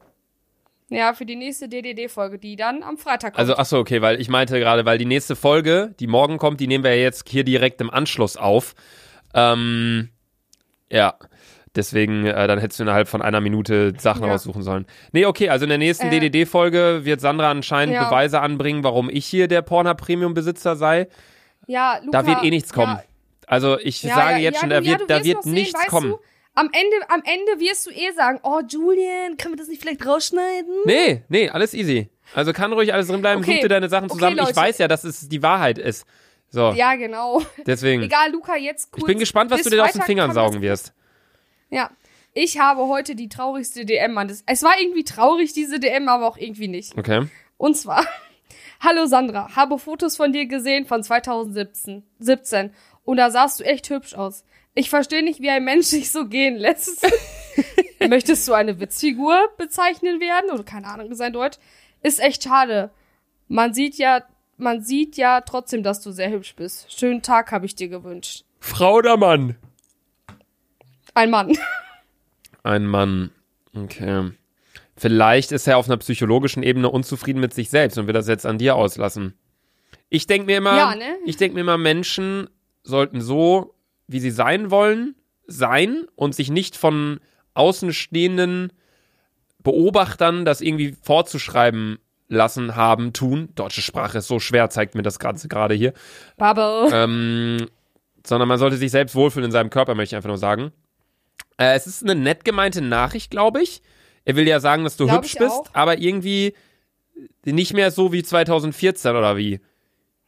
Ja, 0.89 1.13
für 1.13 1.25
die 1.25 1.35
nächste 1.35 1.67
DDD-Folge, 1.67 2.39
die 2.39 2.55
dann 2.55 2.81
am 2.81 2.97
Freitag 2.97 3.33
kommt. 3.33 3.39
Also, 3.39 3.55
ach 3.57 3.65
so, 3.65 3.77
okay, 3.77 4.01
weil 4.01 4.21
ich 4.21 4.29
meinte 4.29 4.57
gerade, 4.59 4.85
weil 4.85 4.97
die 4.97 5.05
nächste 5.05 5.35
Folge, 5.35 5.93
die 5.99 6.07
morgen 6.07 6.37
kommt, 6.37 6.61
die 6.61 6.67
nehmen 6.67 6.83
wir 6.83 6.95
ja 6.95 7.01
jetzt 7.01 7.27
hier 7.27 7.43
direkt 7.43 7.81
im 7.81 7.89
Anschluss 7.89 8.37
auf. 8.37 8.73
Ähm, 9.33 10.09
ja. 10.89 11.15
Deswegen, 11.77 12.25
äh, 12.25 12.47
dann 12.47 12.59
hättest 12.59 12.79
du 12.79 12.83
innerhalb 12.83 13.07
von 13.07 13.21
einer 13.21 13.39
Minute 13.39 13.93
Sachen 13.97 14.23
Ja. 14.25 14.31
raussuchen 14.31 14.63
sollen. 14.63 14.85
Nee, 15.13 15.25
okay, 15.25 15.47
also 15.49 15.63
in 15.63 15.69
der 15.69 15.77
nächsten 15.77 16.07
Äh. 16.07 16.19
DDD-Folge 16.19 17.01
wird 17.05 17.21
Sandra 17.21 17.51
anscheinend 17.51 17.93
Ja. 17.95 18.05
Beweise 18.09 18.41
anbringen, 18.41 18.83
warum 18.83 19.09
ich 19.09 19.25
hier 19.25 19.47
der 19.47 19.61
Pornhub-Premium-Besitzer 19.61 20.75
sei. 20.75 21.07
ja, 21.67 21.99
Luca, 22.03 22.21
Da 22.23 22.27
wird 22.27 22.43
eh 22.43 22.49
nichts 22.49 22.73
kommen. 22.73 22.97
Ja, 22.97 23.03
Also 23.45 23.79
ich 23.79 23.99
sage 24.01 24.39
jetzt 24.39 24.59
schon, 24.59 24.69
da 24.69 24.83
wird, 24.83 25.01
da 25.09 25.23
wird 25.23 25.43
sehen, 25.43 25.53
nichts 25.53 25.73
weißt 25.79 25.87
kommen. 25.87 26.11
Du, 26.11 26.19
am 26.55 26.67
Ende, 26.73 26.95
am 27.09 27.21
Ende 27.23 27.59
wirst 27.63 27.85
du 27.85 27.91
eh 27.91 28.11
sagen, 28.15 28.39
oh 28.43 28.61
Julian, 28.67 29.37
können 29.37 29.53
wir 29.53 29.57
das 29.57 29.67
nicht 29.67 29.81
vielleicht 29.81 30.05
rausschneiden? 30.05 30.73
Nee, 30.85 31.23
nee, 31.29 31.49
alles 31.49 31.73
easy. 31.73 32.09
Also 32.33 32.51
kann 32.53 32.73
ruhig 32.73 32.93
alles 32.93 33.07
drin 33.07 33.21
bleiben, 33.21 33.41
Okay. 33.41 33.53
such 33.55 33.61
dir 33.61 33.69
deine 33.69 33.87
Sachen 33.89 34.05
Okay, 34.05 34.13
zusammen. 34.15 34.37
ich 34.39 34.45
Leute. 34.45 34.55
weiß 34.55 34.77
ja, 34.79 34.87
dass 34.87 35.03
es 35.03 35.29
die 35.29 35.43
Wahrheit 35.43 35.77
ist. 35.77 36.05
So, 36.49 36.71
Ja, 36.71 36.95
genau. 36.95 37.41
deswegen. 37.67 38.01
Egal, 38.03 38.31
Luca, 38.31 38.55
jetzt 38.55 38.91
kurz. 38.91 39.03
ich 39.03 39.07
bin 39.07 39.19
gespannt, 39.19 39.51
was 39.51 39.57
bis 39.59 39.65
du 39.69 39.75
dir 39.75 39.83
aus 39.83 39.91
den 39.91 40.01
Fingern 40.01 40.31
saugen 40.33 40.61
wirst. 40.61 40.93
Ja. 41.69 41.89
Ich 42.33 42.59
habe 42.59 42.87
heute 42.87 43.15
die 43.15 43.29
traurigste 43.29 43.83
DM. 43.85 44.15
Das- 44.27 44.43
Es 44.45 44.61
war 44.63 44.73
irgendwie 44.79 45.03
traurig, 45.03 45.53
diese 45.53 45.79
DM, 45.79 46.07
aber 46.07 46.27
auch 46.27 46.37
irgendwie 46.37 46.67
nicht. 46.67 46.95
Okay. 46.97 47.27
Und 47.57 47.75
zwar, 47.75 48.05
hallo 48.79 49.05
Sandra, 49.07 49.55
habe 49.55 49.79
Fotos 49.79 50.15
von 50.15 50.31
dir 50.33 50.45
gesehen 50.45 50.85
von 50.85 51.01
2017 51.03 52.03
17, 52.19 52.71
und 53.05 53.17
da 53.17 53.31
sahst 53.31 53.59
du 53.59 53.63
echt 53.63 53.89
hübsch 53.89 54.13
aus. 54.13 54.43
Ich 54.75 54.89
verstehe 54.91 55.23
nicht, 55.23 55.41
wie 55.41 55.49
ein 55.49 55.63
Mensch 55.63 55.85
sich 55.87 56.11
so 56.11 56.27
gehen 56.27 56.55
lässt. 56.57 57.05
Möchtest 58.07 58.47
du 58.47 58.53
eine 58.53 58.79
Witzfigur 58.79 59.35
bezeichnen 59.57 60.19
werden? 60.19 60.51
Oder 60.51 60.63
keine 60.63 60.87
Ahnung, 60.87 61.15
sein 61.15 61.33
Deutsch. 61.33 61.57
Ist 62.03 62.19
echt 62.19 62.43
schade. 62.43 62.91
Man 63.47 63.73
sieht 63.73 63.95
ja, 63.95 64.21
man 64.57 64.81
sieht 64.83 65.17
ja 65.17 65.41
trotzdem, 65.41 65.81
dass 65.81 66.01
du 66.01 66.11
sehr 66.11 66.29
hübsch 66.29 66.55
bist. 66.55 66.91
Schönen 66.93 67.23
Tag 67.23 67.51
habe 67.51 67.65
ich 67.65 67.73
dir 67.73 67.87
gewünscht. 67.87 68.43
Frau 68.59 68.95
oder 68.95 69.17
Mann? 69.17 69.55
Ein 71.17 71.31
Mann. 71.31 71.57
Ein 72.61 72.85
Mann. 72.85 73.31
Okay. 73.75 74.33
Vielleicht 74.95 75.51
ist 75.51 75.67
er 75.67 75.79
auf 75.79 75.87
einer 75.87 75.97
psychologischen 75.97 76.61
Ebene 76.61 76.91
unzufrieden 76.91 77.39
mit 77.39 77.55
sich 77.55 77.71
selbst 77.71 77.97
und 77.97 78.05
will 78.05 78.13
das 78.13 78.27
jetzt 78.27 78.45
an 78.45 78.59
dir 78.59 78.75
auslassen. 78.75 79.33
Ich 80.09 80.27
denke 80.27 80.45
mir 80.45 80.57
immer, 80.57 80.77
Ja, 80.77 80.93
ne? 80.95 81.17
ich 81.25 81.37
denke 81.37 81.55
mir 81.55 81.61
immer, 81.61 81.79
Menschen 81.79 82.47
sollten 82.83 83.19
so, 83.19 83.73
wie 84.05 84.19
sie 84.19 84.29
sein 84.29 84.69
wollen, 84.69 85.15
sein 85.47 86.05
und 86.15 86.35
sich 86.35 86.51
nicht 86.51 86.77
von 86.77 87.19
außenstehenden 87.55 88.71
Beobachtern 89.63 90.45
das 90.45 90.61
irgendwie 90.61 90.95
vorzuschreiben 91.01 91.97
lassen 92.27 92.75
haben, 92.75 93.11
tun. 93.13 93.49
Deutsche 93.55 93.81
Sprache 93.81 94.19
ist 94.19 94.27
so 94.27 94.39
schwer, 94.39 94.69
zeigt 94.69 94.93
mir 94.93 95.01
das 95.01 95.17
Ganze 95.17 95.47
gerade 95.47 95.73
hier. 95.73 95.93
Bubble. 96.37 96.89
Ähm, 96.93 97.65
sondern 98.23 98.47
man 98.47 98.59
sollte 98.59 98.77
sich 98.77 98.91
selbst 98.91 99.15
wohlfühlen 99.15 99.45
in 99.45 99.51
seinem 99.51 99.71
Körper, 99.71 99.95
möchte 99.95 100.13
ich 100.13 100.17
einfach 100.17 100.27
nur 100.29 100.37
sagen. 100.37 100.71
Äh, 101.57 101.75
es 101.75 101.87
ist 101.87 102.03
eine 102.03 102.15
nett 102.15 102.45
gemeinte 102.45 102.81
Nachricht, 102.81 103.31
glaube 103.31 103.61
ich. 103.61 103.81
Er 104.25 104.35
will 104.35 104.47
ja 104.47 104.59
sagen, 104.59 104.83
dass 104.83 104.97
du 104.97 105.05
Glaub 105.05 105.17
hübsch 105.23 105.35
bist, 105.35 105.51
auch. 105.51 105.65
aber 105.73 105.97
irgendwie 105.97 106.53
nicht 107.45 107.73
mehr 107.73 107.91
so 107.91 108.11
wie 108.11 108.23
2014 108.23 109.15
oder 109.15 109.37
wie. 109.37 109.59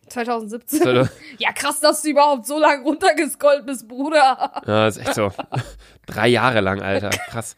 2017. 0.08 0.80
So, 0.80 0.92
Ja, 1.38 1.52
krass, 1.54 1.80
dass 1.82 2.02
du 2.02 2.10
überhaupt 2.10 2.48
so 2.48 2.58
lange 2.58 2.84
runtergescrollt 2.84 3.66
bist, 3.66 3.88
Bruder. 3.88 4.62
Ja, 4.66 4.88
ist 4.88 4.98
echt 4.98 5.14
so. 5.14 5.32
Drei 6.08 6.30
Jahre 6.30 6.62
lang, 6.62 6.82
Alter. 6.82 7.10
Krass. 7.10 7.56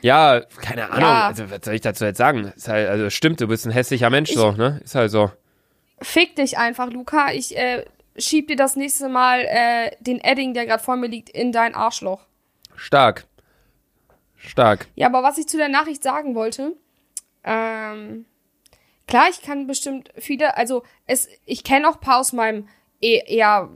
Ja, 0.00 0.40
keine 0.60 0.90
Ahnung. 0.90 1.00
Ja. 1.02 1.26
Also, 1.28 1.50
was 1.50 1.60
soll 1.64 1.74
ich 1.74 1.80
dazu 1.82 2.04
jetzt 2.04 2.18
sagen? 2.18 2.52
Halt, 2.66 2.88
also, 2.88 3.10
stimmt, 3.10 3.40
du 3.40 3.46
bist 3.46 3.64
ein 3.66 3.70
hässlicher 3.72 4.10
Mensch, 4.10 4.30
Ich- 4.30 4.36
so, 4.36 4.50
ne? 4.52 4.80
Ist 4.82 4.94
halt 4.96 5.10
so. 5.12 5.30
Fick 6.00 6.34
dich 6.34 6.58
einfach, 6.58 6.90
Luca. 6.90 7.30
Ich 7.32 7.56
äh, 7.56 7.84
schieb 8.16 8.48
dir 8.48 8.56
das 8.56 8.74
nächste 8.74 9.08
Mal 9.08 9.42
äh, 9.44 9.92
den 10.00 10.18
Edding, 10.18 10.52
der 10.54 10.66
gerade 10.66 10.82
vor 10.82 10.96
mir 10.96 11.06
liegt, 11.06 11.30
in 11.30 11.52
dein 11.52 11.76
Arschloch. 11.76 12.26
Stark. 12.82 13.26
Stark. 14.36 14.88
Ja, 14.96 15.06
aber 15.06 15.22
was 15.22 15.38
ich 15.38 15.46
zu 15.46 15.56
der 15.56 15.68
Nachricht 15.68 16.02
sagen 16.02 16.34
wollte, 16.34 16.72
ähm, 17.44 18.24
klar, 19.06 19.26
ich 19.30 19.40
kann 19.40 19.68
bestimmt 19.68 20.10
viele, 20.16 20.56
also 20.56 20.82
es, 21.06 21.28
ich 21.46 21.62
kenne 21.62 21.88
auch 21.88 21.94
ein 21.94 22.00
paar 22.00 22.18
aus 22.18 22.32
meinem 22.32 22.66
eh- 23.00 23.22
eher, 23.24 23.68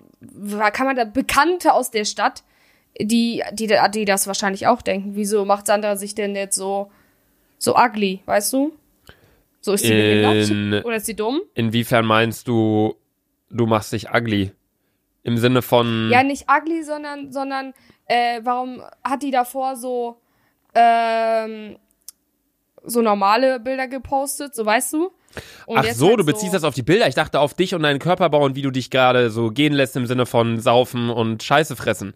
kann 0.72 0.86
man 0.86 0.96
da 0.96 1.04
Bekannte 1.04 1.72
aus 1.72 1.92
der 1.92 2.04
Stadt, 2.04 2.42
die, 3.00 3.44
die, 3.52 3.72
die 3.94 4.04
das 4.04 4.26
wahrscheinlich 4.26 4.66
auch 4.66 4.82
denken. 4.82 5.14
Wieso 5.14 5.44
macht 5.44 5.66
Sandra 5.66 5.94
sich 5.96 6.16
denn 6.16 6.34
jetzt 6.34 6.56
so, 6.56 6.90
so 7.58 7.76
ugly, 7.76 8.22
weißt 8.26 8.52
du? 8.54 8.72
So 9.60 9.74
ist 9.74 9.84
sie 9.84 9.92
In- 9.92 10.22
behindert? 10.48 10.84
Oder 10.84 10.96
ist 10.96 11.06
sie 11.06 11.14
dumm? 11.14 11.42
Inwiefern 11.54 12.04
meinst 12.06 12.48
du, 12.48 12.96
du 13.50 13.66
machst 13.66 13.92
dich 13.92 14.10
ugly? 14.10 14.50
Im 15.26 15.38
Sinne 15.38 15.60
von. 15.60 16.08
Ja, 16.10 16.22
nicht 16.22 16.46
ugly, 16.48 16.84
sondern, 16.84 17.32
sondern 17.32 17.74
äh, 18.06 18.40
warum 18.44 18.80
hat 19.02 19.24
die 19.24 19.32
davor 19.32 19.74
so 19.74 20.20
ähm, 20.74 21.76
so 22.84 23.02
normale 23.02 23.58
Bilder 23.58 23.88
gepostet, 23.88 24.54
so 24.54 24.64
weißt 24.64 24.92
du? 24.92 25.10
Und 25.66 25.78
Ach 25.78 25.84
so, 25.92 26.10
halt 26.10 26.20
du 26.20 26.24
beziehst 26.24 26.54
das 26.54 26.62
auf 26.62 26.74
die 26.74 26.82
Bilder. 26.82 27.08
Ich 27.08 27.16
dachte 27.16 27.40
auf 27.40 27.54
dich 27.54 27.74
und 27.74 27.82
deinen 27.82 27.98
Körperbau 27.98 28.44
und 28.44 28.54
wie 28.54 28.62
du 28.62 28.70
dich 28.70 28.90
gerade 28.90 29.30
so 29.30 29.50
gehen 29.50 29.72
lässt 29.72 29.96
im 29.96 30.06
Sinne 30.06 30.26
von 30.26 30.60
saufen 30.60 31.10
und 31.10 31.42
Scheiße 31.42 31.74
fressen. 31.74 32.14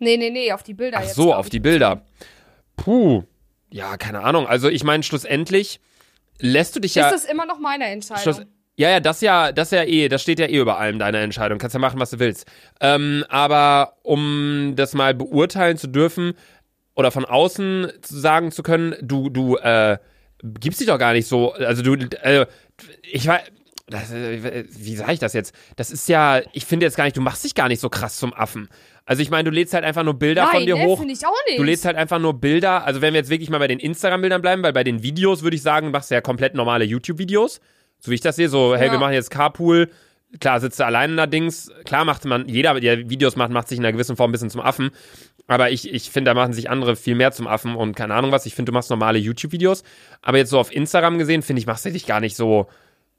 Nee, 0.00 0.16
nee, 0.16 0.30
nee, 0.30 0.52
auf 0.52 0.64
die 0.64 0.74
Bilder 0.74 0.98
Ach 0.98 1.04
jetzt. 1.04 1.14
so, 1.14 1.32
auf 1.32 1.48
die 1.48 1.60
Bilder. 1.60 2.04
Puh. 2.76 3.22
Ja, 3.70 3.96
keine 3.96 4.22
Ahnung. 4.22 4.46
Also 4.48 4.68
ich 4.68 4.82
meine, 4.82 5.04
schlussendlich 5.04 5.80
lässt 6.38 6.74
du 6.74 6.80
dich 6.80 6.96
ja. 6.96 7.08
Ist 7.08 7.24
das 7.24 7.30
immer 7.30 7.46
noch 7.46 7.60
meine 7.60 7.86
Entscheidung? 7.86 8.46
Ja, 8.76 8.90
ja, 8.90 9.00
das 9.00 9.22
ja, 9.22 9.52
das 9.52 9.70
ja 9.70 9.84
eh, 9.84 10.08
das 10.08 10.22
steht 10.22 10.38
ja 10.38 10.46
eh 10.46 10.58
über 10.58 10.78
allem, 10.78 10.98
deine 10.98 11.18
Entscheidung. 11.18 11.58
Kannst 11.58 11.74
ja 11.74 11.80
machen, 11.80 11.98
was 11.98 12.10
du 12.10 12.18
willst. 12.18 12.46
Ähm, 12.80 13.24
aber 13.28 13.94
um 14.02 14.74
das 14.76 14.92
mal 14.92 15.14
beurteilen 15.14 15.78
zu 15.78 15.86
dürfen 15.86 16.34
oder 16.94 17.10
von 17.10 17.24
außen 17.24 17.90
zu 18.02 18.18
sagen 18.18 18.52
zu 18.52 18.62
können, 18.62 18.94
du, 19.00 19.30
du, 19.30 19.56
äh, 19.56 19.98
gibst 20.42 20.80
dich 20.80 20.88
doch 20.88 20.98
gar 20.98 21.12
nicht 21.12 21.26
so, 21.26 21.52
also 21.52 21.82
du, 21.82 21.94
äh, 21.94 22.46
ich 23.02 23.26
weiß, 23.26 23.42
das, 23.88 24.12
wie 24.12 24.96
sage 24.96 25.12
ich 25.12 25.20
das 25.20 25.32
jetzt? 25.32 25.54
Das 25.76 25.90
ist 25.90 26.08
ja, 26.08 26.42
ich 26.52 26.66
finde 26.66 26.86
jetzt 26.86 26.96
gar 26.96 27.04
nicht, 27.04 27.16
du 27.16 27.20
machst 27.20 27.44
dich 27.44 27.54
gar 27.54 27.68
nicht 27.68 27.80
so 27.80 27.88
krass 27.88 28.16
zum 28.16 28.34
Affen. 28.34 28.68
Also 29.04 29.22
ich 29.22 29.30
meine, 29.30 29.44
du 29.44 29.50
lädst 29.52 29.74
halt 29.74 29.84
einfach 29.84 30.02
nur 30.02 30.14
Bilder 30.14 30.42
Nein, 30.42 30.52
von 30.52 30.66
dir 30.66 30.76
ne, 30.76 30.84
hoch. 30.84 30.98
finde 30.98 31.14
ich 31.14 31.24
auch 31.24 31.30
nicht. 31.46 31.58
Du 31.58 31.62
lädst 31.62 31.84
halt 31.84 31.96
einfach 31.96 32.18
nur 32.18 32.34
Bilder, 32.34 32.84
also 32.84 33.00
wenn 33.00 33.14
wir 33.14 33.20
jetzt 33.20 33.30
wirklich 33.30 33.48
mal 33.48 33.58
bei 33.58 33.68
den 33.68 33.78
Instagram-Bildern 33.78 34.42
bleiben, 34.42 34.62
weil 34.64 34.72
bei 34.72 34.82
den 34.82 35.04
Videos 35.04 35.44
würde 35.44 35.54
ich 35.54 35.62
sagen, 35.62 35.92
machst 35.92 36.10
du 36.10 36.16
ja 36.16 36.20
komplett 36.20 36.54
normale 36.54 36.84
YouTube-Videos. 36.84 37.60
So 38.06 38.12
wie 38.12 38.14
ich 38.14 38.20
das 38.20 38.36
sehe, 38.36 38.48
so, 38.48 38.76
hey, 38.76 38.86
Ja. 38.86 38.92
wir 38.92 39.00
machen 39.00 39.14
jetzt 39.14 39.32
Carpool, 39.32 39.90
klar 40.38 40.60
sitzt 40.60 40.78
du 40.78 40.86
alleine 40.86 41.12
allerdings, 41.14 41.72
klar 41.84 42.04
macht 42.04 42.24
man, 42.24 42.48
jeder, 42.48 42.78
der 42.78 43.10
Videos 43.10 43.34
macht, 43.34 43.50
macht 43.50 43.66
sich 43.66 43.78
in 43.78 43.84
einer 43.84 43.92
gewissen 43.92 44.14
Form 44.14 44.30
ein 44.30 44.32
bisschen 44.32 44.48
zum 44.48 44.60
Affen. 44.60 44.90
Aber 45.48 45.70
ich, 45.72 45.92
ich 45.92 46.10
finde, 46.10 46.30
da 46.30 46.34
machen 46.34 46.52
sich 46.52 46.70
andere 46.70 46.94
viel 46.94 47.16
mehr 47.16 47.32
zum 47.32 47.48
Affen 47.48 47.74
und 47.74 47.96
keine 47.96 48.14
Ahnung 48.14 48.30
was. 48.30 48.46
Ich 48.46 48.54
finde, 48.54 48.70
du 48.70 48.74
machst 48.74 48.90
normale 48.90 49.18
YouTube-Videos. 49.18 49.82
Aber 50.22 50.38
jetzt 50.38 50.50
so 50.50 50.58
auf 50.60 50.72
Instagram 50.72 51.18
gesehen, 51.18 51.42
finde 51.42 51.58
ich, 51.58 51.66
machst 51.66 51.84
du 51.84 51.90
dich 51.90 52.06
gar 52.06 52.20
nicht 52.20 52.36
so, 52.36 52.68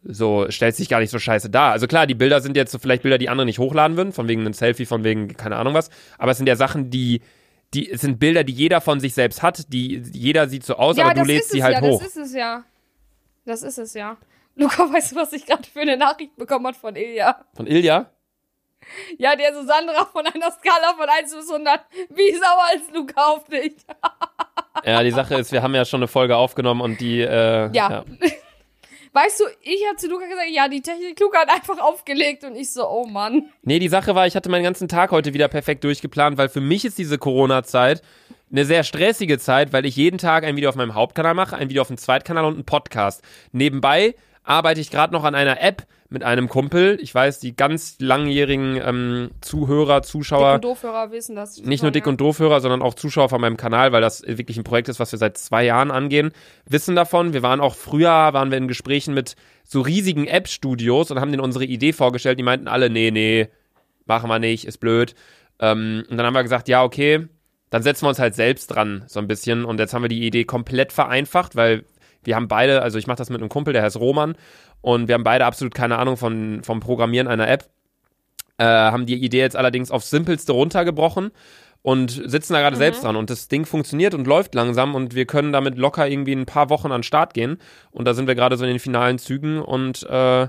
so, 0.03 0.49
stellst 0.49 0.79
dich 0.79 0.87
gar 0.87 1.01
nicht 1.01 1.09
so 1.09 1.19
scheiße 1.19 1.49
dar. 1.49 1.73
Also 1.73 1.87
klar, 1.87 2.07
die 2.07 2.15
Bilder 2.15 2.39
sind 2.39 2.55
jetzt 2.55 2.71
so 2.71 2.79
vielleicht 2.79 3.03
Bilder, 3.03 3.17
die 3.17 3.27
andere 3.27 3.45
nicht 3.45 3.59
hochladen 3.59 3.97
würden, 3.97 4.13
von 4.13 4.29
wegen 4.29 4.41
einem 4.41 4.53
Selfie, 4.53 4.85
von 4.85 5.03
wegen 5.03 5.35
keine 5.35 5.57
Ahnung 5.57 5.73
was. 5.73 5.89
Aber 6.17 6.31
es 6.31 6.37
sind 6.37 6.47
ja 6.47 6.55
Sachen, 6.55 6.89
die, 6.89 7.19
die, 7.73 7.91
es 7.91 7.99
sind 7.99 8.19
Bilder, 8.19 8.45
die 8.45 8.53
jeder 8.53 8.79
von 8.79 9.01
sich 9.01 9.13
selbst 9.13 9.43
hat, 9.43 9.73
die, 9.73 10.01
jeder 10.13 10.47
sieht 10.47 10.63
so 10.63 10.75
aus, 10.75 10.95
ja, 10.95 11.05
aber 11.05 11.13
du 11.15 11.23
lädst 11.23 11.51
sie 11.51 11.61
halt 11.63 11.75
ja, 11.75 11.81
hoch. 11.81 12.01
Das 12.01 12.09
ist 12.09 12.17
es 12.17 12.33
ja. 12.33 12.63
Das 13.45 13.63
ist 13.63 13.77
es 13.77 13.93
ja. 13.93 14.17
Luca, 14.57 14.91
weißt 14.91 15.11
du, 15.11 15.15
was 15.15 15.33
ich 15.33 15.45
gerade 15.45 15.63
für 15.63 15.81
eine 15.81 15.97
Nachricht 15.97 16.35
bekommen 16.35 16.67
hat 16.67 16.75
von 16.75 16.95
Ilja? 16.95 17.45
Von 17.55 17.67
Ilja? 17.67 18.09
Ja, 19.17 19.35
der 19.35 19.53
so 19.53 19.63
Sandra 19.65 20.05
von 20.05 20.25
einer 20.25 20.51
Skala 20.51 20.93
von 20.97 21.07
1 21.07 21.35
bis 21.35 21.49
100. 21.51 21.79
Wie 22.09 22.31
sauer 22.33 22.67
ist 22.75 22.93
Luca 22.93 23.21
auf 23.25 23.45
dich? 23.47 23.73
Ja, 24.83 25.03
die 25.03 25.11
Sache 25.11 25.35
ist, 25.35 25.51
wir 25.51 25.61
haben 25.61 25.75
ja 25.75 25.85
schon 25.85 25.99
eine 25.99 26.07
Folge 26.07 26.35
aufgenommen 26.35 26.81
und 26.81 26.99
die, 27.01 27.21
äh, 27.21 27.69
Ja. 27.73 28.03
Weißt 29.13 29.39
du, 29.39 29.45
ich 29.61 29.83
habe 29.87 29.97
zu 29.97 30.07
Luca 30.07 30.25
gesagt, 30.25 30.49
ja, 30.51 30.67
die 30.67 30.81
Technik 30.81 31.19
Luca 31.19 31.39
hat 31.39 31.49
einfach 31.49 31.79
aufgelegt 31.79 32.43
und 32.43 32.55
ich 32.55 32.71
so, 32.71 32.87
oh 32.87 33.07
Mann. 33.07 33.49
Nee, 33.63 33.79
die 33.79 33.87
Sache 33.87 34.13
war, 34.13 34.27
ich 34.27 34.35
hatte 34.35 34.49
meinen 34.49 34.63
ganzen 34.63 34.87
Tag 34.87 35.09
heute 35.09 35.33
wieder 35.33 35.47
perfekt 35.47 35.83
durchgeplant, 35.83 36.37
weil 36.37 36.49
für 36.49 36.61
mich 36.61 36.85
ist 36.85 36.99
diese 36.99 37.17
Corona-Zeit 37.17 38.03
eine 38.51 38.63
sehr 38.63 38.83
stressige 38.83 39.39
Zeit, 39.39 39.73
weil 39.73 39.85
ich 39.87 39.95
jeden 39.95 40.19
Tag 40.19 40.43
ein 40.43 40.55
Video 40.55 40.69
auf 40.69 40.75
meinem 40.75 40.93
Hauptkanal 40.93 41.33
mache, 41.33 41.55
ein 41.55 41.69
Video 41.69 41.81
auf 41.81 41.87
dem 41.87 41.97
Zweitkanal 41.97 42.45
und 42.45 42.53
einen 42.55 42.65
Podcast. 42.65 43.23
Nebenbei 43.51 44.13
arbeite 44.47 44.79
ich 44.81 44.89
gerade 44.89 45.13
noch 45.13 45.23
an 45.23 45.35
einer 45.35 45.61
App 45.61 45.85
mit 46.09 46.23
einem 46.23 46.47
Kumpel. 46.47 46.97
Ich 47.01 47.13
weiß, 47.13 47.39
die 47.39 47.55
ganz 47.55 47.97
langjährigen 47.99 48.81
ähm, 48.83 49.31
Zuhörer, 49.41 50.01
Dick 50.01 50.09
Zuschauer, 50.09 50.55
und 50.55 50.63
Doofhörer 50.63 51.11
wissen 51.11 51.35
das. 51.35 51.61
nicht 51.61 51.83
nur 51.83 51.91
Dick 51.91 52.07
und 52.07 52.21
Doofhörer, 52.21 52.61
sondern 52.61 52.81
auch 52.81 52.93
Zuschauer 52.93 53.27
von 53.27 53.41
meinem 53.41 53.57
Kanal, 53.57 53.91
weil 53.91 54.01
das 54.01 54.23
wirklich 54.25 54.57
ein 54.57 54.63
Projekt 54.63 54.87
ist, 54.87 54.99
was 54.99 55.11
wir 55.11 55.19
seit 55.19 55.37
zwei 55.37 55.65
Jahren 55.65 55.91
angehen, 55.91 56.31
wissen 56.65 56.95
davon. 56.95 57.33
Wir 57.33 57.43
waren 57.43 57.59
auch 57.59 57.75
früher, 57.75 58.09
waren 58.09 58.51
wir 58.51 58.57
in 58.57 58.69
Gesprächen 58.69 59.13
mit 59.13 59.35
so 59.65 59.81
riesigen 59.81 60.27
App-Studios 60.27 61.11
und 61.11 61.19
haben 61.19 61.31
denen 61.31 61.43
unsere 61.43 61.65
Idee 61.65 61.91
vorgestellt. 61.91 62.39
Die 62.39 62.43
meinten 62.43 62.69
alle, 62.69 62.89
nee, 62.89 63.11
nee, 63.11 63.49
machen 64.05 64.29
wir 64.29 64.39
nicht, 64.39 64.65
ist 64.65 64.77
blöd. 64.77 65.13
Ähm, 65.59 66.05
und 66.09 66.15
dann 66.15 66.25
haben 66.25 66.35
wir 66.35 66.43
gesagt, 66.43 66.69
ja, 66.69 66.83
okay, 66.83 67.27
dann 67.69 67.83
setzen 67.83 68.05
wir 68.05 68.09
uns 68.09 68.19
halt 68.19 68.33
selbst 68.33 68.67
dran, 68.67 69.03
so 69.07 69.19
ein 69.19 69.27
bisschen. 69.27 69.65
Und 69.65 69.77
jetzt 69.77 69.93
haben 69.93 70.03
wir 70.03 70.09
die 70.09 70.25
Idee 70.25 70.45
komplett 70.45 70.93
vereinfacht, 70.93 71.57
weil 71.57 71.83
wir 72.23 72.35
haben 72.35 72.47
beide, 72.47 72.81
also 72.81 72.97
ich 72.97 73.07
mache 73.07 73.17
das 73.17 73.29
mit 73.29 73.41
einem 73.41 73.49
Kumpel, 73.49 73.73
der 73.73 73.83
heißt 73.83 73.99
Roman, 73.99 74.35
und 74.81 75.07
wir 75.07 75.15
haben 75.15 75.23
beide 75.23 75.45
absolut 75.45 75.73
keine 75.73 75.97
Ahnung 75.97 76.17
von, 76.17 76.63
vom 76.63 76.79
Programmieren 76.79 77.27
einer 77.27 77.47
App. 77.47 77.69
Äh, 78.57 78.65
haben 78.65 79.05
die 79.05 79.15
Idee 79.15 79.39
jetzt 79.39 79.55
allerdings 79.55 79.91
aufs 79.91 80.09
Simpelste 80.09 80.51
runtergebrochen 80.51 81.31
und 81.83 82.11
sitzen 82.11 82.53
da 82.53 82.59
gerade 82.59 82.75
selbst 82.75 83.03
dran. 83.03 83.15
Und 83.15 83.29
das 83.29 83.47
Ding 83.47 83.65
funktioniert 83.65 84.13
und 84.13 84.27
läuft 84.27 84.55
langsam 84.55 84.95
und 84.95 85.15
wir 85.15 85.25
können 85.25 85.53
damit 85.53 85.77
locker 85.77 86.07
irgendwie 86.07 86.33
ein 86.33 86.45
paar 86.45 86.69
Wochen 86.69 86.87
an 86.87 86.99
den 86.99 87.03
Start 87.03 87.33
gehen. 87.33 87.59
Und 87.91 88.05
da 88.05 88.13
sind 88.13 88.27
wir 88.27 88.35
gerade 88.35 88.57
so 88.57 88.65
in 88.65 88.71
den 88.71 88.79
finalen 88.79 89.19
Zügen 89.19 89.61
und 89.61 90.03
äh, 90.09 90.47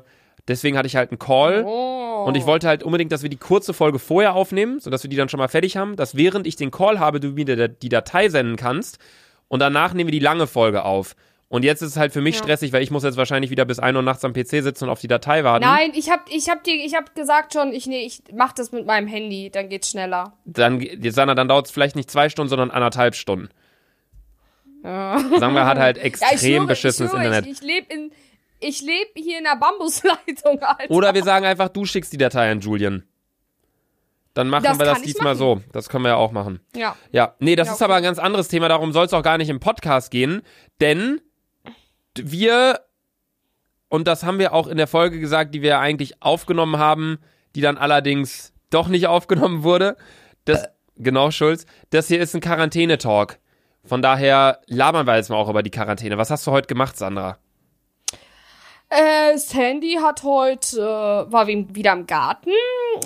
deswegen 0.49 0.77
hatte 0.77 0.87
ich 0.87 0.97
halt 0.97 1.11
einen 1.11 1.19
Call. 1.19 1.65
Oh. 1.67 2.25
Und 2.27 2.37
ich 2.37 2.47
wollte 2.47 2.67
halt 2.67 2.83
unbedingt, 2.83 3.13
dass 3.13 3.23
wir 3.23 3.31
die 3.31 3.37
kurze 3.37 3.73
Folge 3.73 3.99
vorher 3.99 4.35
aufnehmen, 4.35 4.81
sodass 4.81 5.03
wir 5.03 5.11
die 5.11 5.17
dann 5.17 5.29
schon 5.29 5.39
mal 5.39 5.49
fertig 5.49 5.77
haben, 5.77 5.97
dass 5.97 6.17
während 6.17 6.47
ich 6.47 6.57
den 6.57 6.71
Call 6.71 6.99
habe, 6.99 7.21
du 7.21 7.29
mir 7.29 7.69
die 7.69 7.89
Datei 7.89 8.29
senden 8.29 8.57
kannst 8.57 8.99
und 9.47 9.61
danach 9.61 9.95
nehmen 9.95 10.09
wir 10.09 10.13
die 10.13 10.19
lange 10.19 10.47
Folge 10.47 10.85
auf. 10.85 11.15
Und 11.51 11.65
jetzt 11.65 11.81
ist 11.81 11.93
es 11.93 11.97
halt 11.97 12.13
für 12.13 12.21
mich 12.21 12.37
Ja. 12.37 12.43
stressig, 12.43 12.73
weil 12.75 12.83
ich 12.83 12.91
muss 12.91 13.05
jetzt 13.05 13.17
wahrscheinlich 13.17 13.51
wieder 13.51 13.65
bis 13.65 13.79
1 13.79 13.97
Uhr 13.97 14.03
nachts 14.03 14.23
am 14.25 14.35
PC 14.35 14.63
sitzen 14.63 14.85
und 14.85 14.91
auf 14.91 15.01
die 15.01 15.09
Datei 15.09 15.45
warten. 15.45 15.65
Nein, 15.65 15.93
ich 15.95 16.11
hab, 16.11 16.29
ich 16.31 16.51
hab 16.51 16.63
dir, 16.63 16.75
ich 16.75 16.95
hab 16.95 17.15
gesagt 17.15 17.55
schon, 17.55 17.73
ich, 17.73 17.87
nee, 17.87 18.05
ich 18.05 18.23
mach 18.35 18.53
das 18.53 18.71
mit 18.71 18.85
meinem 18.85 19.07
Handy, 19.07 19.49
dann 19.51 19.71
geht's 19.71 19.89
schneller. 19.91 20.35
Dann, 20.45 20.87
Sanna, 21.09 21.35
dann 21.35 21.49
dauert 21.49 21.65
es 21.67 21.73
vielleicht 21.73 21.97
nicht 21.97 22.11
zwei 22.11 22.29
Stunden, 22.29 22.51
sondern 22.51 22.71
anderthalb 22.71 23.15
Stunden. 23.15 23.49
Ja. 24.85 25.19
Sangwa 25.39 25.65
hat 25.67 25.79
halt 25.79 25.97
Ja, 25.99 26.03
extrem 26.05 26.35
ich 26.35 26.41
schwöre, 26.41 26.67
beschissenes 26.67 27.13
ich 27.13 27.19
schwöre, 27.19 27.25
Internet. 27.27 27.47
Ich, 27.51 27.63
ich 27.63 27.67
lebe 27.67 27.93
in, 27.95 28.13
ich 28.61 28.83
lebe 28.83 29.11
hier 29.17 29.39
in 29.39 29.47
einer 29.47 29.59
Bambusleitung, 29.59 30.59
Alter. 30.63 30.91
Oder 30.91 31.15
wir 31.15 31.25
sagen 31.25 31.47
einfach, 31.47 31.69
du 31.71 31.85
schickst 31.87 32.13
die 32.13 32.19
Datei 32.19 32.51
an 32.51 32.61
Julian. 32.61 33.05
Dann 34.35 34.49
machen 34.51 34.65
Das 34.65 34.79
wir 34.79 34.85
das 34.85 35.03
diesmal 35.03 35.35
so. 35.35 35.63
Das 35.73 35.89
können 35.89 36.05
wir 36.05 36.11
ja 36.11 36.17
auch 36.17 36.31
machen. 36.31 36.61
Ja. 36.77 36.95
Ja, 37.11 37.35
nee, 37.41 37.57
das 37.57 37.69
Ja, 37.69 37.73
ist 37.73 37.79
okay. 37.79 37.85
aber 37.87 37.95
ein 37.97 38.03
ganz 38.05 38.19
anderes 38.19 38.49
Thema, 38.49 38.69
darum 38.69 38.93
soll 38.93 39.07
es 39.07 39.13
auch 39.15 39.23
gar 39.23 39.39
nicht 39.39 39.49
im 39.49 39.59
Podcast 39.59 40.11
gehen, 40.13 40.43
denn 40.81 41.21
wir, 42.25 42.81
und 43.89 44.07
das 44.09 44.23
haben 44.25 44.39
wir 44.39 44.53
auch 44.53 44.67
in 44.67 44.77
der 44.77 44.87
Folge 44.87 45.19
gesagt, 45.21 45.55
die 45.55 45.63
wir 45.63 45.79
eigentlich 45.81 46.23
aufgenommen 46.23 46.79
haben, 46.79 47.19
die 47.55 47.61
dann 47.61 47.79
allerdings 47.79 48.53
doch 48.71 48.89
nicht 48.89 49.07
aufgenommen 49.09 49.63
wurde. 49.63 49.97
Das, 50.45 50.69
genau, 50.97 51.31
Schulz. 51.31 51.67
Das 51.91 52.09
hier 52.09 52.21
ist 52.21 52.35
ein 52.35 52.41
Quarantäne-Talk. 52.41 53.39
Von 53.85 54.03
daher 54.03 54.61
labern 54.67 55.07
wir 55.07 55.17
jetzt 55.17 55.31
mal 55.31 55.37
auch 55.37 55.49
über 55.49 55.63
die 55.63 55.71
Quarantäne. 55.71 56.19
Was 56.19 56.31
hast 56.31 56.47
du 56.47 56.51
heute 56.51 56.67
gemacht, 56.67 56.97
Sandra? 56.99 57.39
Äh, 58.91 59.37
Sandy 59.37 59.99
hat 60.03 60.23
heute, 60.23 60.79
äh, 60.81 61.33
war 61.33 61.47
wie- 61.47 61.67
wieder 61.75 61.93
im 61.93 62.07
Garten, 62.07 62.51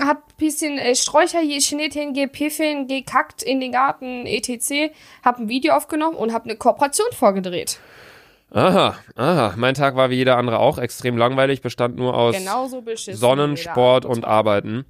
hat 0.01 0.19
ein 0.19 0.37
bisschen 0.39 0.79
äh, 0.79 0.95
Sträucher 0.95 1.43
geschnitten, 1.45 2.15
gepiffen, 2.15 2.87
gekackt 2.87 3.43
in 3.43 3.59
den 3.59 3.73
Garten, 3.73 4.25
etc. 4.27 4.93
Hab 5.25 5.39
ein 5.41 5.49
Video 5.49 5.75
aufgenommen 5.75 6.17
und 6.17 6.33
hab 6.33 6.45
eine 6.45 6.55
Kooperation 6.57 7.09
vorgedreht. 7.13 7.81
Aha, 8.55 8.97
aha. 9.15 9.55
Mein 9.57 9.75
Tag 9.75 9.97
war 9.97 10.11
wie 10.11 10.17
jeder 10.17 10.37
andere 10.37 10.59
auch 10.59 10.79
extrem 10.79 11.17
langweilig, 11.17 11.63
bestand 11.63 11.97
nur 11.97 12.15
aus. 12.15 12.37
Sonnen, 13.13 13.57
Sport 13.57 14.05
und. 14.05 14.25
Arbeiten. 14.25 14.85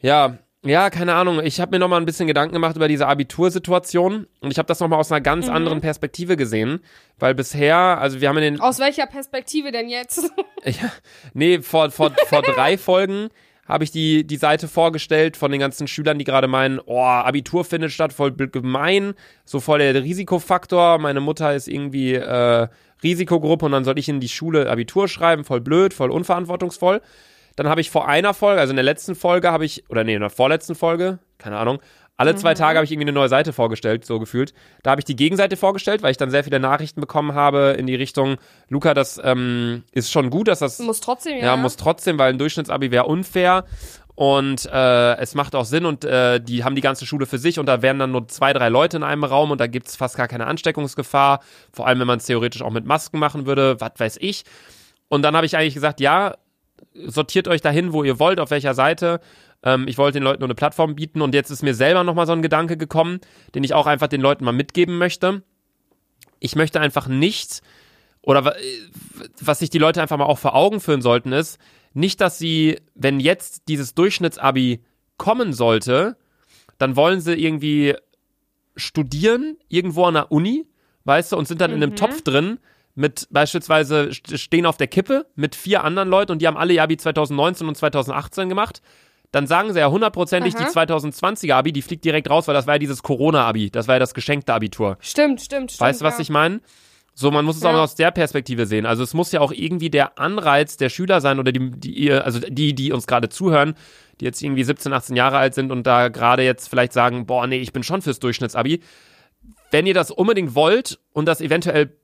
Ja, 0.00 0.38
ja, 0.64 0.90
keine 0.90 1.14
Ahnung. 1.14 1.40
Ich 1.42 1.60
habe 1.60 1.72
mir 1.72 1.78
noch 1.80 1.88
mal 1.88 1.96
ein 1.96 2.04
bisschen 2.06 2.26
Gedanken 2.28 2.52
gemacht 2.54 2.76
über 2.76 2.86
diese 2.86 3.06
Abitursituation 3.08 4.26
und 4.40 4.50
ich 4.50 4.58
habe 4.58 4.66
das 4.66 4.78
noch 4.80 4.86
mal 4.88 4.96
aus 4.96 5.10
einer 5.10 5.20
ganz 5.20 5.46
Mhm. 5.46 5.52
anderen 5.54 5.80
Perspektive 5.80 6.36
gesehen, 6.36 6.80
weil 7.18 7.34
bisher, 7.34 7.76
also 7.76 8.20
wir 8.20 8.28
haben 8.28 8.36
in 8.38 8.44
den 8.54 8.60
Aus 8.60 8.78
welcher 8.78 9.06
Perspektive 9.06 9.72
denn 9.72 9.88
jetzt? 9.88 10.30
ja, 10.64 10.92
nee, 11.34 11.60
vor 11.60 11.90
vor 11.90 12.12
vor 12.28 12.42
drei 12.42 12.78
Folgen 12.78 13.28
habe 13.66 13.84
ich 13.84 13.90
die 13.90 14.26
die 14.26 14.36
Seite 14.36 14.68
vorgestellt 14.68 15.36
von 15.36 15.50
den 15.50 15.60
ganzen 15.60 15.86
Schülern, 15.86 16.18
die 16.18 16.24
gerade 16.24 16.48
meinen, 16.48 16.80
oh, 16.84 17.00
Abitur 17.00 17.64
findet 17.64 17.92
statt, 17.92 18.12
voll 18.12 18.32
gemein, 18.32 19.14
so 19.44 19.60
voll 19.60 19.78
der 19.78 19.94
Risikofaktor. 20.02 20.98
Meine 20.98 21.20
Mutter 21.20 21.54
ist 21.54 21.68
irgendwie 21.68 22.14
äh, 22.14 22.68
Risikogruppe 23.02 23.66
und 23.66 23.72
dann 23.72 23.84
soll 23.84 23.98
ich 23.98 24.08
in 24.08 24.20
die 24.20 24.28
Schule 24.28 24.70
Abitur 24.70 25.08
schreiben, 25.08 25.44
voll 25.44 25.60
blöd, 25.60 25.94
voll 25.94 26.10
unverantwortungsvoll. 26.10 27.00
Dann 27.56 27.68
habe 27.68 27.80
ich 27.80 27.90
vor 27.90 28.08
einer 28.08 28.34
Folge, 28.34 28.60
also 28.60 28.70
in 28.70 28.76
der 28.76 28.84
letzten 28.84 29.14
Folge 29.14 29.50
habe 29.50 29.64
ich, 29.64 29.84
oder 29.90 30.04
nee, 30.04 30.14
in 30.14 30.20
der 30.20 30.30
vorletzten 30.30 30.74
Folge, 30.74 31.18
keine 31.38 31.58
Ahnung, 31.58 31.80
alle 32.22 32.36
zwei 32.36 32.54
Tage 32.54 32.78
habe 32.78 32.84
ich 32.84 32.92
irgendwie 32.92 33.08
eine 33.08 33.12
neue 33.12 33.28
Seite 33.28 33.52
vorgestellt, 33.52 34.04
so 34.04 34.20
gefühlt. 34.20 34.54
Da 34.84 34.92
habe 34.92 35.00
ich 35.00 35.04
die 35.04 35.16
Gegenseite 35.16 35.56
vorgestellt, 35.56 36.02
weil 36.02 36.12
ich 36.12 36.16
dann 36.16 36.30
sehr 36.30 36.44
viele 36.44 36.60
Nachrichten 36.60 37.00
bekommen 37.00 37.34
habe 37.34 37.74
in 37.76 37.86
die 37.88 37.96
Richtung, 37.96 38.36
Luca, 38.68 38.94
das 38.94 39.20
ähm, 39.22 39.82
ist 39.90 40.12
schon 40.12 40.30
gut, 40.30 40.46
dass 40.46 40.60
das 40.60 40.78
muss 40.78 41.00
trotzdem, 41.00 41.38
ja. 41.38 41.46
ja, 41.46 41.56
muss 41.56 41.76
trotzdem, 41.76 42.18
weil 42.18 42.32
ein 42.32 42.38
Durchschnittsabi 42.38 42.92
wäre 42.92 43.06
unfair 43.06 43.64
und 44.14 44.66
äh, 44.66 45.16
es 45.16 45.34
macht 45.34 45.56
auch 45.56 45.64
Sinn 45.64 45.84
und 45.84 46.04
äh, 46.04 46.40
die 46.40 46.62
haben 46.62 46.76
die 46.76 46.80
ganze 46.80 47.06
Schule 47.06 47.26
für 47.26 47.38
sich 47.38 47.58
und 47.58 47.66
da 47.66 47.82
wären 47.82 47.98
dann 47.98 48.12
nur 48.12 48.28
zwei, 48.28 48.52
drei 48.52 48.68
Leute 48.68 48.98
in 48.98 49.02
einem 49.02 49.24
Raum 49.24 49.50
und 49.50 49.60
da 49.60 49.66
gibt's 49.66 49.96
fast 49.96 50.16
gar 50.16 50.28
keine 50.28 50.46
Ansteckungsgefahr, 50.46 51.40
vor 51.72 51.88
allem 51.88 51.98
wenn 51.98 52.06
man 52.06 52.18
es 52.18 52.26
theoretisch 52.26 52.62
auch 52.62 52.70
mit 52.70 52.84
Masken 52.84 53.18
machen 53.18 53.46
würde, 53.46 53.80
was 53.80 53.92
weiß 53.98 54.18
ich. 54.20 54.44
Und 55.08 55.22
dann 55.22 55.34
habe 55.34 55.46
ich 55.46 55.56
eigentlich 55.56 55.74
gesagt, 55.74 56.00
ja, 56.00 56.36
sortiert 56.94 57.48
euch 57.48 57.62
dahin, 57.62 57.92
wo 57.92 58.04
ihr 58.04 58.18
wollt, 58.18 58.38
auf 58.38 58.50
welcher 58.50 58.74
Seite. 58.74 59.20
Ähm, 59.62 59.86
ich 59.88 59.98
wollte 59.98 60.18
den 60.18 60.24
Leuten 60.24 60.40
nur 60.40 60.48
eine 60.48 60.54
Plattform 60.54 60.94
bieten 60.94 61.22
und 61.22 61.34
jetzt 61.34 61.50
ist 61.50 61.62
mir 61.62 61.74
selber 61.74 62.04
nochmal 62.04 62.26
so 62.26 62.32
ein 62.32 62.42
Gedanke 62.42 62.76
gekommen, 62.76 63.20
den 63.54 63.64
ich 63.64 63.74
auch 63.74 63.86
einfach 63.86 64.08
den 64.08 64.20
Leuten 64.20 64.44
mal 64.44 64.52
mitgeben 64.52 64.98
möchte. 64.98 65.42
Ich 66.40 66.56
möchte 66.56 66.80
einfach 66.80 67.06
nicht, 67.06 67.62
oder 68.22 68.44
wa- 68.44 68.54
was 69.40 69.60
sich 69.60 69.70
die 69.70 69.78
Leute 69.78 70.02
einfach 70.02 70.16
mal 70.18 70.24
auch 70.24 70.38
vor 70.38 70.54
Augen 70.54 70.80
führen 70.80 71.02
sollten, 71.02 71.32
ist, 71.32 71.58
nicht, 71.94 72.20
dass 72.20 72.38
sie, 72.38 72.80
wenn 72.94 73.20
jetzt 73.20 73.62
dieses 73.68 73.94
Durchschnittsabi 73.94 74.82
kommen 75.18 75.52
sollte, 75.52 76.16
dann 76.78 76.96
wollen 76.96 77.20
sie 77.20 77.34
irgendwie 77.34 77.94
studieren, 78.76 79.56
irgendwo 79.68 80.04
an 80.04 80.14
der 80.14 80.32
Uni, 80.32 80.66
weißt 81.04 81.32
du, 81.32 81.36
und 81.36 81.46
sind 81.46 81.60
dann 81.60 81.70
in 81.70 81.76
einem 81.82 81.90
Mhm. 81.90 81.96
Topf 81.96 82.22
drin 82.22 82.58
mit 82.94 83.26
beispielsweise 83.30 84.08
st- 84.10 84.38
stehen 84.38 84.66
auf 84.66 84.76
der 84.76 84.86
Kippe 84.86 85.26
mit 85.34 85.54
vier 85.54 85.84
anderen 85.84 86.08
Leuten 86.08 86.32
und 86.32 86.40
die 86.42 86.46
haben 86.46 86.56
alle 86.56 86.72
ihr 86.74 86.82
Abi 86.82 86.96
2019 86.96 87.68
und 87.68 87.76
2018 87.76 88.48
gemacht. 88.48 88.82
Dann 89.32 89.46
sagen 89.46 89.72
sie 89.72 89.80
ja 89.80 89.90
hundertprozentig, 89.90 90.54
die 90.54 90.62
Aha. 90.62 90.70
2020er 90.84 91.54
Abi, 91.54 91.72
die 91.72 91.82
fliegt 91.82 92.04
direkt 92.04 92.28
raus, 92.30 92.46
weil 92.48 92.54
das 92.54 92.66
war 92.66 92.74
ja 92.74 92.78
dieses 92.78 93.02
Corona-Abi, 93.02 93.70
das 93.70 93.88
war 93.88 93.96
ja 93.96 93.98
das 93.98 94.14
geschenkte 94.14 94.52
Abitur. 94.52 94.98
Stimmt, 95.00 95.40
stimmt, 95.40 95.72
stimmt. 95.72 95.80
Weißt 95.80 96.02
du, 96.02 96.04
was 96.04 96.18
ja. 96.18 96.20
ich 96.20 96.30
meine? 96.30 96.60
So, 97.14 97.30
man 97.30 97.44
muss 97.44 97.56
es 97.56 97.64
auch 97.64 97.72
Ja. 97.72 97.82
aus 97.82 97.94
der 97.94 98.10
Perspektive 98.10 98.66
sehen. 98.66 98.86
Also 98.86 99.02
es 99.02 99.14
muss 99.14 99.32
ja 99.32 99.40
auch 99.40 99.52
irgendwie 99.52 99.90
der 99.90 100.18
Anreiz 100.18 100.76
der 100.76 100.88
Schüler 100.88 101.20
sein 101.20 101.38
oder 101.38 101.52
die, 101.52 101.70
die 101.70 102.12
also 102.12 102.40
die, 102.40 102.74
die 102.74 102.92
uns 102.92 103.06
gerade 103.06 103.28
zuhören, 103.28 103.74
die 104.20 104.24
jetzt 104.24 104.42
irgendwie 104.42 104.64
17, 104.64 104.92
18 104.92 105.16
Jahre 105.16 105.38
alt 105.38 105.54
sind 105.54 105.72
und 105.72 105.86
da 105.86 106.08
gerade 106.08 106.42
jetzt 106.42 106.68
vielleicht 106.68 106.92
sagen, 106.92 107.26
boah, 107.26 107.46
nee, 107.46 107.58
ich 107.58 107.72
bin 107.72 107.82
schon 107.82 108.00
fürs 108.02 108.18
Durchschnittsabi. 108.18 108.80
Wenn 109.70 109.86
ihr 109.86 109.94
das 109.94 110.10
unbedingt 110.10 110.54
wollt 110.54 111.00
und 111.12 111.26
das 111.26 111.40
eventuell 111.40 111.96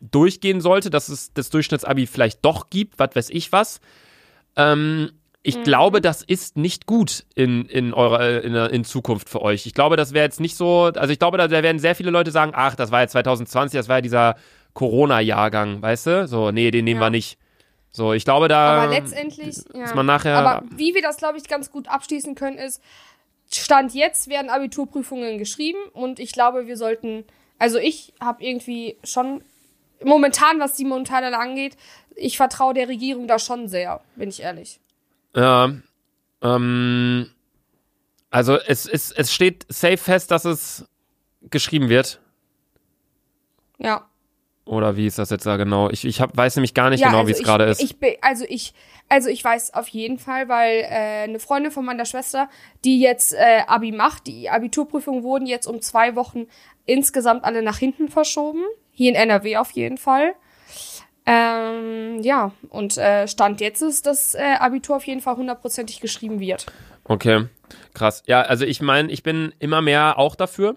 durchgehen 0.00 0.60
sollte, 0.60 0.90
dass 0.90 1.08
es 1.08 1.32
das 1.32 1.50
Durchschnittsabi 1.50 2.06
vielleicht 2.06 2.44
doch 2.44 2.70
gibt, 2.70 2.98
was 2.98 3.10
weiß 3.14 3.30
ich 3.30 3.52
was, 3.52 3.80
ähm, 4.56 5.10
ich 5.46 5.62
glaube, 5.62 6.00
das 6.00 6.22
ist 6.22 6.56
nicht 6.56 6.86
gut 6.86 7.24
in, 7.34 7.66
in 7.66 7.94
eurer 7.94 8.42
in, 8.42 8.54
in 8.54 8.84
Zukunft 8.84 9.28
für 9.28 9.42
euch. 9.42 9.66
Ich 9.66 9.74
glaube, 9.74 9.96
das 9.96 10.12
wäre 10.12 10.24
jetzt 10.24 10.40
nicht 10.40 10.56
so, 10.56 10.90
also 10.94 11.12
ich 11.12 11.18
glaube, 11.18 11.38
da, 11.38 11.46
da 11.46 11.62
werden 11.62 11.78
sehr 11.78 11.94
viele 11.94 12.10
Leute 12.10 12.30
sagen, 12.30 12.52
ach, 12.54 12.74
das 12.74 12.90
war 12.90 13.00
ja 13.00 13.08
2020, 13.08 13.78
das 13.78 13.88
war 13.88 13.96
ja 13.98 14.00
dieser 14.02 14.36
Corona-Jahrgang, 14.74 15.82
weißt 15.82 16.06
du? 16.06 16.28
So, 16.28 16.50
nee, 16.50 16.70
den 16.70 16.84
nehmen 16.84 17.00
Ja. 17.00 17.06
wir 17.06 17.10
nicht. 17.10 17.38
So, 17.92 18.12
ich 18.12 18.24
glaube, 18.24 18.48
da 18.48 18.82
Aber 18.82 18.92
letztendlich, 18.92 19.56
ja. 19.72 19.84
ist 19.84 19.94
man 19.94 20.04
nachher. 20.04 20.36
Aber 20.36 20.66
wie 20.76 20.94
wir 20.94 21.00
das, 21.02 21.16
glaube 21.16 21.38
ich, 21.38 21.48
ganz 21.48 21.70
gut 21.70 21.88
abschließen 21.88 22.34
können, 22.34 22.58
ist, 22.58 22.82
Stand 23.50 23.94
jetzt 23.94 24.28
werden 24.28 24.50
Abiturprüfungen 24.50 25.38
geschrieben 25.38 25.78
und 25.92 26.18
ich 26.18 26.32
glaube, 26.32 26.66
wir 26.66 26.76
sollten, 26.76 27.24
also 27.58 27.78
ich 27.78 28.12
habe 28.20 28.44
irgendwie 28.44 28.96
schon, 29.04 29.42
momentan, 30.04 30.58
was 30.58 30.74
die 30.74 30.84
Montana 30.84 31.28
angeht, 31.38 31.76
ich 32.16 32.36
vertraue 32.36 32.74
der 32.74 32.88
Regierung 32.88 33.28
da 33.28 33.38
schon 33.38 33.68
sehr, 33.68 34.00
bin 34.16 34.28
ich 34.28 34.42
ehrlich. 34.42 34.80
Ja, 35.36 35.70
ähm, 36.42 37.30
also 38.30 38.56
es, 38.56 38.86
es, 38.86 39.12
es 39.12 39.32
steht 39.32 39.66
safe 39.68 39.98
fest, 39.98 40.30
dass 40.30 40.44
es 40.44 40.88
geschrieben 41.42 41.88
wird. 41.88 42.20
Ja. 43.78 44.08
Oder 44.64 44.96
wie 44.96 45.06
ist 45.06 45.18
das 45.18 45.30
jetzt 45.30 45.46
da 45.46 45.56
genau? 45.56 45.90
Ich, 45.90 46.04
ich 46.04 46.20
hab, 46.20 46.36
weiß 46.36 46.56
nämlich 46.56 46.74
gar 46.74 46.90
nicht 46.90 47.00
ja, 47.00 47.08
genau, 47.08 47.20
also 47.20 47.28
wie 47.28 47.32
es 47.32 47.42
gerade 47.42 47.64
ist. 47.64 47.80
Ich, 47.80 47.96
also 48.20 48.44
ich, 48.48 48.74
also 49.08 49.28
ich 49.28 49.44
weiß 49.44 49.74
auf 49.74 49.86
jeden 49.88 50.18
Fall, 50.18 50.48
weil 50.48 50.80
äh, 50.80 51.24
eine 51.24 51.38
Freundin 51.38 51.70
von 51.70 51.84
meiner 51.84 52.04
Schwester, 52.04 52.48
die 52.84 52.98
jetzt 53.00 53.32
äh, 53.32 53.60
Abi 53.68 53.92
macht, 53.92 54.26
die 54.26 54.50
Abiturprüfungen 54.50 55.22
wurden 55.22 55.46
jetzt 55.46 55.66
um 55.66 55.80
zwei 55.80 56.16
Wochen 56.16 56.46
insgesamt 56.84 57.44
alle 57.44 57.62
nach 57.62 57.78
hinten 57.78 58.08
verschoben. 58.08 58.64
Hier 58.90 59.10
in 59.10 59.16
NRW 59.16 59.58
auf 59.58 59.70
jeden 59.72 59.98
Fall. 59.98 60.34
Ähm, 61.26 62.22
ja, 62.22 62.52
und 62.70 62.96
äh, 62.96 63.26
Stand 63.26 63.60
jetzt 63.60 63.82
ist, 63.82 64.06
dass 64.06 64.34
äh, 64.34 64.54
Abitur 64.58 64.96
auf 64.96 65.06
jeden 65.06 65.20
Fall 65.20 65.36
hundertprozentig 65.36 66.00
geschrieben 66.00 66.38
wird. 66.38 66.66
Okay, 67.04 67.46
krass. 67.94 68.22
Ja, 68.26 68.42
also 68.42 68.64
ich 68.64 68.80
meine, 68.80 69.10
ich 69.10 69.22
bin 69.22 69.52
immer 69.58 69.82
mehr 69.82 70.18
auch 70.18 70.36
dafür. 70.36 70.76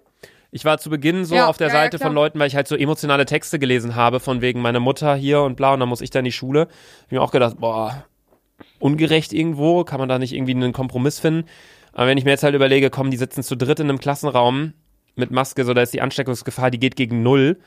Ich 0.52 0.66
war 0.66 0.80
zu 0.80 0.90
Beginn 0.90 1.26
so 1.26 1.36
Ja, 1.36 1.48
auf 1.48 1.58
der 1.58 1.68
ja, 1.68 1.74
ja, 1.74 1.80
Seite 1.82 1.98
klar. 1.98 2.10
von 2.10 2.16
Leuten, 2.16 2.40
weil 2.40 2.48
ich 2.48 2.56
halt 2.56 2.68
so 2.68 2.76
emotionale 2.76 3.26
Texte 3.26 3.60
gelesen 3.60 3.96
habe, 3.96 4.20
von 4.20 4.42
wegen 4.42 4.62
meiner 4.62 4.80
Mutter 4.80 5.16
hier 5.16 5.42
und 5.42 5.56
bla, 5.56 5.74
und 5.74 5.80
dann 5.80 5.90
muss 5.90 6.02
ich 6.02 6.10
da 6.10 6.20
in 6.20 6.26
die 6.26 6.32
Schule. 6.32 6.68
Ich 7.06 7.12
mir 7.12 7.22
auch 7.22 7.32
gedacht, 7.32 7.58
boah, 7.60 8.06
ungerecht 8.80 9.32
irgendwo, 9.32 9.84
kann 9.84 10.00
man 10.00 10.10
da 10.10 10.18
nicht 10.18 10.34
irgendwie 10.34 10.56
einen 10.56 10.74
Kompromiss 10.74 11.20
finden? 11.20 11.48
Aber 11.94 12.08
wenn 12.08 12.18
ich 12.18 12.26
mir 12.26 12.32
jetzt 12.32 12.44
halt 12.44 12.56
überlege, 12.56 12.90
komm, 12.90 13.12
die 13.12 13.18
sitzen 13.18 13.44
zu 13.44 13.56
dritt 13.56 13.80
in 13.80 13.90
einem 13.90 14.00
Klassenraum 14.00 14.74
mit 15.16 15.30
Maske, 15.30 15.64
so 15.66 15.76
da 15.76 15.82
ist 15.84 15.94
die 15.94 16.02
Ansteckungsgefahr, 16.02 16.72
die 16.72 16.80
geht 16.80 16.96
gegen 16.96 17.22
null. 17.22 17.60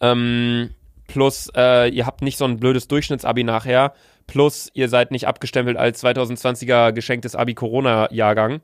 Ähm, 0.00 0.70
plus, 1.12 1.50
äh, 1.56 1.88
ihr 1.88 2.06
habt 2.06 2.22
nicht 2.22 2.38
so 2.38 2.44
ein 2.44 2.58
blödes 2.58 2.88
Durchschnittsabi 2.88 3.44
nachher. 3.44 3.92
Plus, 4.26 4.70
ihr 4.74 4.88
seid 4.88 5.10
nicht 5.10 5.26
abgestempelt 5.26 5.76
als 5.76 6.02
2020er 6.04 6.92
geschenktes 6.92 7.34
Abi-Corona-Jahrgang. 7.34 8.60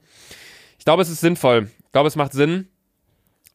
Ich 0.79 0.85
glaube, 0.85 1.03
es 1.03 1.11
ist 1.11 1.21
sinnvoll. 1.21 1.71
Ich 1.85 1.93
glaube, 1.93 2.09
es 2.09 2.17
macht 2.17 2.33
Sinn. 2.33 2.69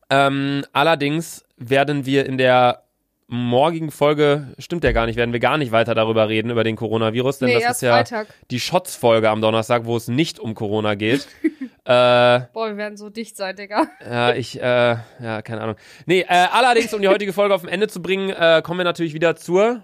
Ähm, 0.09 0.65
allerdings 0.73 1.45
werden 1.57 2.05
wir 2.05 2.25
in 2.25 2.37
der 2.37 2.83
morgigen 3.31 3.91
Folge, 3.91 4.49
stimmt 4.59 4.83
ja 4.83 4.91
gar 4.91 5.05
nicht, 5.05 5.15
werden 5.15 5.31
wir 5.31 5.39
gar 5.39 5.57
nicht 5.57 5.71
weiter 5.71 5.95
darüber 5.95 6.27
reden, 6.27 6.51
über 6.51 6.65
den 6.65 6.75
Coronavirus, 6.75 7.39
denn 7.39 7.47
Nee, 7.47 7.61
das 7.61 7.77
ist 7.77 7.81
ja 7.81 7.93
Freitag. 7.93 8.27
die 8.51 8.59
Shots-Folge 8.59 9.29
am 9.29 9.41
Donnerstag, 9.41 9.85
wo 9.85 9.95
es 9.95 10.09
nicht 10.09 10.37
um 10.37 10.53
Corona 10.53 10.95
geht. 10.95 11.25
äh, 11.85 12.41
Boah, 12.53 12.67
wir 12.67 12.75
werden 12.75 12.97
so 12.97 13.09
dicht 13.09 13.37
sein, 13.37 13.55
Digga. 13.55 13.87
ja, 14.05 14.33
ich, 14.33 14.59
äh, 14.61 14.63
ja, 14.63 15.41
keine 15.43 15.61
Ahnung. 15.61 15.77
Nee, 16.05 16.25
äh, 16.27 16.47
allerdings, 16.51 16.93
um 16.93 17.01
die 17.01 17.07
heutige 17.07 17.31
Folge 17.31 17.55
auf 17.55 17.63
ein 17.63 17.69
Ende 17.69 17.87
zu 17.87 18.01
bringen, 18.01 18.31
äh, 18.31 18.61
kommen 18.63 18.79
wir 18.79 18.83
natürlich 18.83 19.13
wieder 19.13 19.37
zur. 19.37 19.81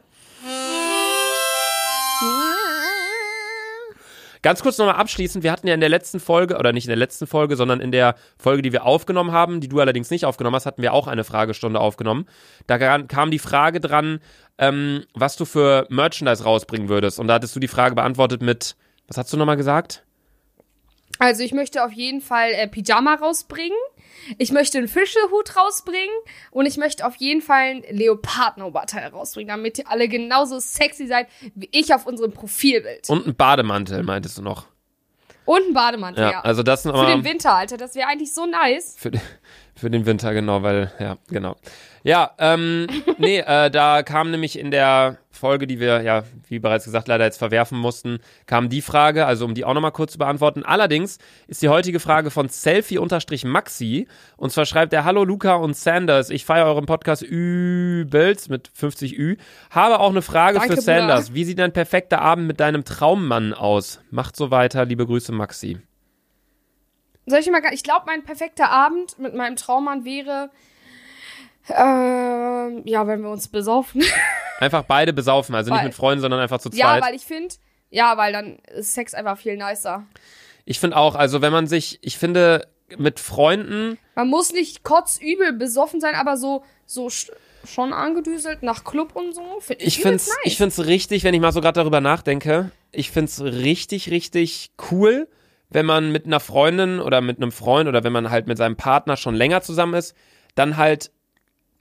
Ganz 4.47 4.63
kurz 4.63 4.77
nochmal 4.77 4.95
abschließend, 4.95 5.43
wir 5.43 5.51
hatten 5.51 5.67
ja 5.67 5.73
in 5.73 5.81
der 5.81 5.89
letzten 5.89 6.21
Folge, 6.21 6.55
oder 6.57 6.71
nicht 6.71 6.85
in 6.85 6.89
der 6.89 6.95
letzten 6.95 7.27
Folge, 7.27 7.57
sondern 7.57 7.81
in 7.81 7.91
der 7.91 8.15
Folge, 8.37 8.61
die 8.61 8.71
wir 8.71 8.85
aufgenommen 8.85 9.33
haben, 9.33 9.59
die 9.59 9.67
du 9.67 9.81
allerdings 9.81 10.09
nicht 10.09 10.23
aufgenommen 10.23 10.55
hast, 10.55 10.65
hatten 10.65 10.81
wir 10.81 10.93
auch 10.93 11.07
eine 11.07 11.25
Fragestunde 11.25 11.81
aufgenommen. 11.81 12.27
Da 12.65 12.77
kam- 12.77 13.29
die 13.29 13.39
Frage 13.39 13.81
dran, 13.81 14.21
ähm, 14.57 15.03
was 15.13 15.35
du 15.35 15.43
für 15.43 15.85
Merchandise 15.89 16.45
rausbringen 16.45 16.87
würdest. 16.87 17.19
Und 17.19 17.27
da 17.27 17.33
hattest 17.33 17.57
du 17.57 17.59
die 17.59 17.67
Frage 17.67 17.95
beantwortet 17.95 18.41
mit, 18.41 18.77
was 19.09 19.17
hast 19.17 19.33
du 19.33 19.35
nochmal 19.35 19.57
gesagt? 19.57 20.05
Also 21.19 21.43
ich 21.43 21.53
möchte 21.53 21.83
auf 21.83 21.91
jeden 21.91 22.21
Fall 22.21 22.51
äh, 22.51 22.67
Pyjama 22.67 23.15
rausbringen. 23.15 23.77
Ich 24.37 24.51
möchte 24.51 24.77
einen 24.77 24.87
Fischehut 24.87 25.55
rausbringen. 25.55 26.15
Und 26.51 26.65
ich 26.65 26.77
möchte 26.77 27.05
auf 27.05 27.15
jeden 27.15 27.41
Fall 27.41 27.57
ein 27.77 27.83
Leopardenoberteil 27.89 29.07
rausbringen, 29.09 29.47
damit 29.49 29.79
ihr 29.79 29.89
alle 29.89 30.07
genauso 30.07 30.59
sexy 30.59 31.07
seid, 31.07 31.27
wie 31.55 31.69
ich 31.71 31.93
auf 31.93 32.05
unserem 32.05 32.31
Profilbild. 32.33 33.09
Und 33.09 33.27
ein 33.27 33.35
Bademantel, 33.35 34.03
meintest 34.03 34.37
du 34.37 34.41
noch. 34.41 34.65
Und 35.45 35.61
ein 35.69 35.73
Bademantel, 35.73 36.23
Ja, 36.25 36.31
ja. 36.31 36.41
also 36.41 36.61
das 36.61 36.83
sind 36.83 36.91
Für 36.95 37.05
den 37.05 37.23
Winter, 37.23 37.53
Alter. 37.55 37.77
Das 37.77 37.95
wäre 37.95 38.09
eigentlich 38.09 38.33
so 38.33 38.45
nice. 38.45 38.95
Für, 38.97 39.11
den- 39.11 39.21
für 39.75 39.89
den 39.89 40.05
Winter, 40.05 40.33
genau, 40.33 40.61
weil, 40.61 40.91
ja, 40.99 41.17
genau. 41.29 41.55
Ja, 42.03 42.31
ähm, 42.37 42.87
nee, 43.17 43.39
äh, 43.39 43.69
da 43.71 44.03
kam 44.03 44.29
nämlich 44.31 44.59
in 44.59 44.71
der 44.71 45.17
Folge, 45.37 45.67
die 45.67 45.79
wir, 45.79 46.01
ja, 46.01 46.23
wie 46.47 46.59
bereits 46.59 46.85
gesagt, 46.85 47.07
leider 47.07 47.25
jetzt 47.25 47.37
verwerfen 47.37 47.77
mussten, 47.77 48.19
kam 48.45 48.69
die 48.69 48.81
Frage, 48.81 49.25
also 49.25 49.45
um 49.45 49.53
die 49.53 49.63
auch 49.65 49.73
nochmal 49.73 49.91
kurz 49.91 50.13
zu 50.13 50.17
beantworten. 50.17 50.63
Allerdings 50.63 51.17
ist 51.47 51.61
die 51.61 51.69
heutige 51.69 51.99
Frage 51.99 52.29
von 52.31 52.49
Selfie-Maxi 52.49 54.07
und 54.37 54.51
zwar 54.51 54.65
schreibt 54.65 54.93
er, 54.93 55.05
Hallo 55.05 55.23
Luca 55.23 55.55
und 55.55 55.75
Sanders, 55.75 56.29
ich 56.29 56.45
feiere 56.45 56.65
euren 56.65 56.85
Podcast 56.85 57.21
übelst 57.23 58.49
mit 58.49 58.69
50 58.73 59.17
Ü, 59.17 59.37
habe 59.69 59.99
auch 59.99 60.09
eine 60.09 60.21
Frage 60.21 60.59
Danke, 60.59 60.75
für 60.75 60.81
Sanders. 60.81 61.25
Bruder. 61.27 61.35
Wie 61.35 61.43
sieht 61.45 61.59
ein 61.59 61.73
perfekter 61.73 62.21
Abend 62.21 62.47
mit 62.47 62.59
deinem 62.59 62.83
Traummann 62.85 63.53
aus? 63.53 63.99
Macht 64.11 64.35
so 64.35 64.51
weiter, 64.51 64.85
liebe 64.85 65.05
Grüße 65.05 65.31
Maxi. 65.31 65.79
Soll 67.25 67.39
ich 67.39 67.51
mal, 67.51 67.61
gar- 67.61 67.73
ich 67.73 67.83
glaube, 67.83 68.03
mein 68.05 68.23
perfekter 68.23 68.69
Abend 68.71 69.19
mit 69.19 69.33
meinem 69.35 69.57
Traummann 69.57 70.05
wäre, 70.05 70.49
ähm, 71.69 72.81
ja, 72.85 73.07
wenn 73.07 73.21
wir 73.21 73.29
uns 73.29 73.47
besaufen. 73.47 74.03
Einfach 74.59 74.83
beide 74.83 75.13
besaufen, 75.13 75.53
also 75.55 75.71
nicht 75.71 75.79
Weil- 75.79 75.87
mit 75.87 75.95
Freunden, 75.95 76.21
sondern 76.21 76.39
einfach 76.39 76.59
zu 76.59 76.69
zweit. 76.69 76.79
ja, 76.79 77.01
weil 77.01 77.13
ich 77.13 77.23
finde, 77.25 77.53
ja, 77.91 78.17
weil 78.17 78.33
dann 78.33 78.57
ist 78.75 78.93
Sex 78.95 79.13
einfach 79.13 79.37
viel 79.37 79.55
nicer. 79.55 80.03
Ich 80.65 80.79
finde 80.79 80.97
auch, 80.97 81.13
also 81.15 81.41
wenn 81.43 81.53
man 81.53 81.67
sich, 81.67 81.99
ich 82.01 82.17
finde, 82.17 82.67
mit 82.97 83.19
Freunden, 83.19 83.99
Man 84.15 84.29
muss 84.29 84.51
nicht 84.53 84.83
kotzübel 84.83 85.53
besoffen 85.53 86.01
sein, 86.01 86.15
aber 86.15 86.37
so, 86.37 86.63
so 86.87 87.09
sch 87.09 87.31
schon 87.65 87.91
angedüselt 87.93 88.63
nach 88.63 88.83
Club 88.83 89.13
und 89.15 89.35
so. 89.35 89.59
Find 89.59 89.81
ich 89.81 89.99
übelst 89.99 90.01
find's, 90.01 90.27
nice. 90.27 90.37
ich 90.45 90.57
find's 90.57 90.85
richtig, 90.85 91.23
wenn 91.23 91.33
ich 91.33 91.41
mal 91.41 91.51
so 91.51 91.59
gerade 91.61 91.79
darüber 91.81 91.99
nachdenke, 92.01 92.71
ich 92.91 93.11
find's 93.11 93.41
richtig, 93.41 94.09
richtig 94.09 94.71
cool, 94.89 95.27
wenn 95.69 95.85
man 95.85 96.11
mit 96.11 96.25
einer 96.25 96.39
Freundin 96.39 96.99
oder 97.01 97.19
mit 97.21 97.37
einem 97.37 97.51
Freund 97.51 97.87
oder 97.89 98.03
wenn 98.05 98.13
man 98.13 98.31
halt 98.31 98.47
mit 98.47 98.57
seinem 98.57 98.77
Partner 98.77 99.17
schon 99.17 99.35
länger 99.35 99.61
zusammen 99.61 99.95
ist, 99.95 100.15
dann 100.55 100.77
halt 100.77 101.11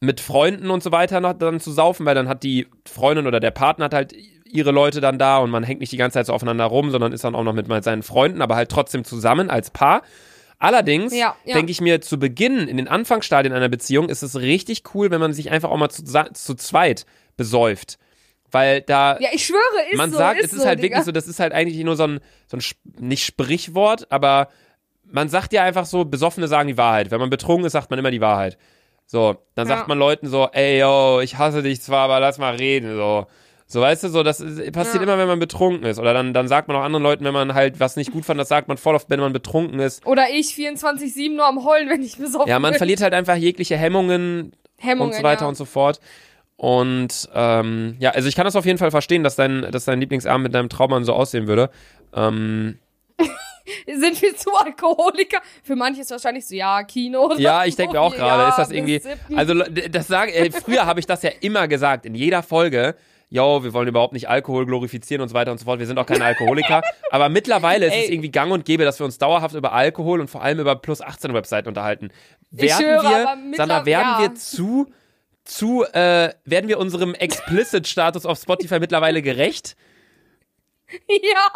mit 0.00 0.20
Freunden 0.20 0.70
und 0.70 0.82
so 0.82 0.92
weiter 0.92 1.20
noch 1.20 1.32
dann 1.34 1.60
zu 1.60 1.72
saufen, 1.72 2.04
weil 2.06 2.14
dann 2.14 2.28
hat 2.28 2.42
die 2.42 2.66
Freundin 2.86 3.26
oder 3.26 3.40
der 3.40 3.50
Partner 3.50 3.86
hat 3.86 3.94
halt 3.94 4.14
ihre 4.44 4.70
Leute 4.70 5.00
dann 5.00 5.18
da 5.18 5.38
und 5.38 5.50
man 5.50 5.64
hängt 5.64 5.80
nicht 5.80 5.92
die 5.92 5.96
ganze 5.96 6.14
Zeit 6.14 6.26
so 6.26 6.32
aufeinander 6.32 6.64
rum, 6.66 6.90
sondern 6.90 7.12
ist 7.12 7.24
dann 7.24 7.34
auch 7.34 7.42
noch 7.44 7.52
mit 7.54 7.66
seinen 7.84 8.02
Freunden, 8.02 8.42
aber 8.42 8.56
halt 8.56 8.70
trotzdem 8.70 9.04
zusammen 9.04 9.50
als 9.50 9.70
Paar. 9.70 10.02
Allerdings 10.58 11.14
Ja, 11.14 11.36
ja. 11.44 11.54
denke 11.54 11.70
ich 11.72 11.80
mir, 11.80 12.00
zu 12.00 12.18
Beginn, 12.18 12.66
in 12.68 12.76
den 12.78 12.88
Anfangsstadien 12.88 13.52
einer 13.54 13.68
Beziehung, 13.68 14.08
ist 14.08 14.22
es 14.22 14.36
richtig 14.36 14.82
cool, 14.94 15.10
wenn 15.10 15.20
man 15.20 15.32
sich 15.32 15.50
einfach 15.50 15.70
auch 15.70 15.76
mal 15.76 15.90
zu, 15.90 16.02
zu 16.04 16.54
zweit 16.54 17.04
besäuft. 17.36 17.98
Weil 18.50 18.80
da, 18.80 19.18
Ja, 19.20 19.28
ich 19.32 19.44
schwöre, 19.44 19.60
ist 19.90 19.98
man 19.98 20.10
so. 20.12 20.18
sagt, 20.18 20.38
ist 20.40 20.46
es 20.46 20.52
ist 20.54 20.60
so, 20.62 20.66
halt 20.66 20.78
Digga. 20.78 20.94
wirklich 20.96 21.04
so, 21.04 21.12
das 21.12 21.26
ist 21.26 21.40
halt 21.40 21.52
eigentlich 21.52 21.82
nur 21.84 21.96
so 21.96 22.04
ein, 22.04 22.20
so 22.46 22.56
ein, 22.56 22.62
nicht 23.00 23.24
Sprichwort, 23.24 24.06
aber 24.10 24.48
man 25.04 25.28
sagt 25.28 25.52
ja 25.52 25.62
einfach 25.62 25.84
so, 25.84 26.04
Besoffene 26.04 26.48
sagen 26.48 26.68
die 26.68 26.76
Wahrheit. 26.78 27.10
Wenn 27.10 27.20
man 27.20 27.28
betrunken 27.30 27.66
ist, 27.66 27.72
sagt 27.72 27.90
man 27.90 27.98
immer 27.98 28.10
die 28.10 28.20
Wahrheit. 28.20 28.56
So, 29.06 29.36
dann 29.54 29.68
Ja. 29.68 29.76
sagt 29.76 29.88
man 29.88 29.98
Leuten 29.98 30.28
so, 30.28 30.48
ey, 30.52 30.80
yo, 30.80 31.20
ich 31.20 31.38
hasse 31.38 31.62
dich 31.62 31.80
zwar, 31.80 32.00
aber 32.04 32.20
lass 32.20 32.38
mal 32.38 32.56
reden, 32.56 32.96
so. 32.96 33.26
So, 33.68 33.80
weißt 33.80 34.04
du, 34.04 34.08
so, 34.08 34.22
das 34.22 34.40
ist, 34.40 34.72
passiert 34.72 34.96
Ja. 34.96 35.02
immer, 35.02 35.18
wenn 35.18 35.26
man 35.26 35.38
betrunken 35.40 35.84
ist. 35.86 35.98
Oder 35.98 36.12
dann, 36.14 36.32
dann 36.32 36.46
sagt 36.46 36.68
man 36.68 36.76
auch 36.76 36.82
anderen 36.82 37.02
Leuten, 37.02 37.24
wenn 37.24 37.32
man 37.34 37.54
halt 37.54 37.80
was 37.80 37.96
nicht 37.96 38.12
gut 38.12 38.24
fand, 38.24 38.38
das 38.38 38.48
sagt 38.48 38.68
man 38.68 38.76
voll 38.76 38.94
oft, 38.94 39.10
wenn 39.10 39.18
man 39.18 39.32
betrunken 39.32 39.80
ist. 39.80 40.06
Oder 40.06 40.26
ich 40.32 40.54
24-7 40.54 41.34
nur 41.34 41.46
am 41.46 41.64
Heulen, 41.64 41.88
wenn 41.88 42.02
ich 42.02 42.16
besoffen 42.16 42.48
Ja, 42.48 42.58
man 42.60 42.72
bin. 42.72 42.78
verliert 42.78 43.00
halt 43.00 43.12
einfach 43.14 43.34
jegliche 43.36 43.76
Hemmungen, 43.76 44.52
Hemmungen, 44.78 45.10
und 45.10 45.16
so 45.16 45.22
weiter 45.24 45.42
ja. 45.42 45.48
und 45.48 45.56
so 45.56 45.64
fort. 45.64 46.00
Und 46.56 47.28
ähm, 47.34 47.96
ja, 47.98 48.10
also 48.10 48.28
ich 48.28 48.36
kann 48.36 48.44
das 48.44 48.54
auf 48.56 48.66
jeden 48.66 48.78
Fall 48.78 48.90
verstehen, 48.92 49.22
dass 49.24 49.34
dein, 49.36 49.70
dass 49.72 49.84
dein 49.84 50.00
Lieblingsabend 50.00 50.44
mit 50.44 50.54
deinem 50.54 50.68
Traummann 50.68 51.04
so 51.04 51.12
aussehen 51.12 51.48
würde. 51.48 51.70
Ähm, 52.14 52.78
Sind 53.86 54.20
wir 54.22 54.36
zu 54.36 54.54
Alkoholiker? 54.54 55.38
Für 55.62 55.76
manche 55.76 56.02
ist 56.02 56.10
wahrscheinlich 56.10 56.46
so, 56.46 56.54
ja, 56.54 56.82
Kino. 56.84 57.26
oder 57.26 57.38
ja, 57.38 57.64
ich 57.64 57.76
denke 57.76 57.94
mir 57.94 58.00
auch 58.00 58.14
gerade, 58.14 58.42
ja, 58.42 58.48
ist 58.48 58.58
das 58.58 58.70
irgendwie. 58.70 59.00
Also 59.34 59.54
das 59.54 60.06
sage, 60.06 60.32
äh, 60.32 60.50
früher 60.50 60.86
habe 60.86 61.00
ich 61.00 61.06
das 61.06 61.22
ja 61.22 61.30
immer 61.40 61.68
gesagt 61.68 62.06
in 62.06 62.14
jeder 62.14 62.42
Folge. 62.42 62.94
Yo, 63.28 63.64
wir 63.64 63.72
wollen 63.72 63.88
überhaupt 63.88 64.12
nicht 64.12 64.28
Alkohol 64.28 64.66
glorifizieren 64.66 65.20
und 65.20 65.28
so 65.28 65.34
weiter 65.34 65.50
und 65.50 65.58
so 65.58 65.64
fort. 65.64 65.80
Wir 65.80 65.86
sind 65.86 65.98
auch 65.98 66.06
keine 66.06 66.24
Alkoholiker. 66.24 66.80
Aber 67.10 67.28
mittlerweile 67.28 67.86
ist 67.86 67.94
es 67.94 68.04
Ey. 68.04 68.12
irgendwie 68.12 68.30
gang 68.30 68.52
und 68.52 68.64
gäbe, 68.64 68.84
dass 68.84 69.00
wir 69.00 69.04
uns 69.04 69.18
dauerhaft 69.18 69.56
über 69.56 69.72
Alkohol 69.72 70.20
und 70.20 70.28
vor 70.28 70.42
allem 70.42 70.60
über 70.60 70.76
Plus 70.76 71.02
18 71.02 71.34
Webseiten 71.34 71.66
unterhalten. 71.66 72.10
Werden 72.52 72.84
schwöre, 72.84 73.02
wir, 73.02 73.56
Sandra, 73.56 73.84
werden 73.84 74.08
ja. 74.08 74.20
wir 74.20 74.34
zu, 74.36 74.86
zu, 75.44 75.84
äh, 75.92 76.34
werden 76.44 76.68
wir 76.68 76.78
unserem 76.78 77.14
Explicit-Status 77.14 78.26
auf 78.26 78.38
Spotify 78.38 78.78
mittlerweile 78.78 79.22
gerecht? 79.22 79.76
ja, 81.08 81.50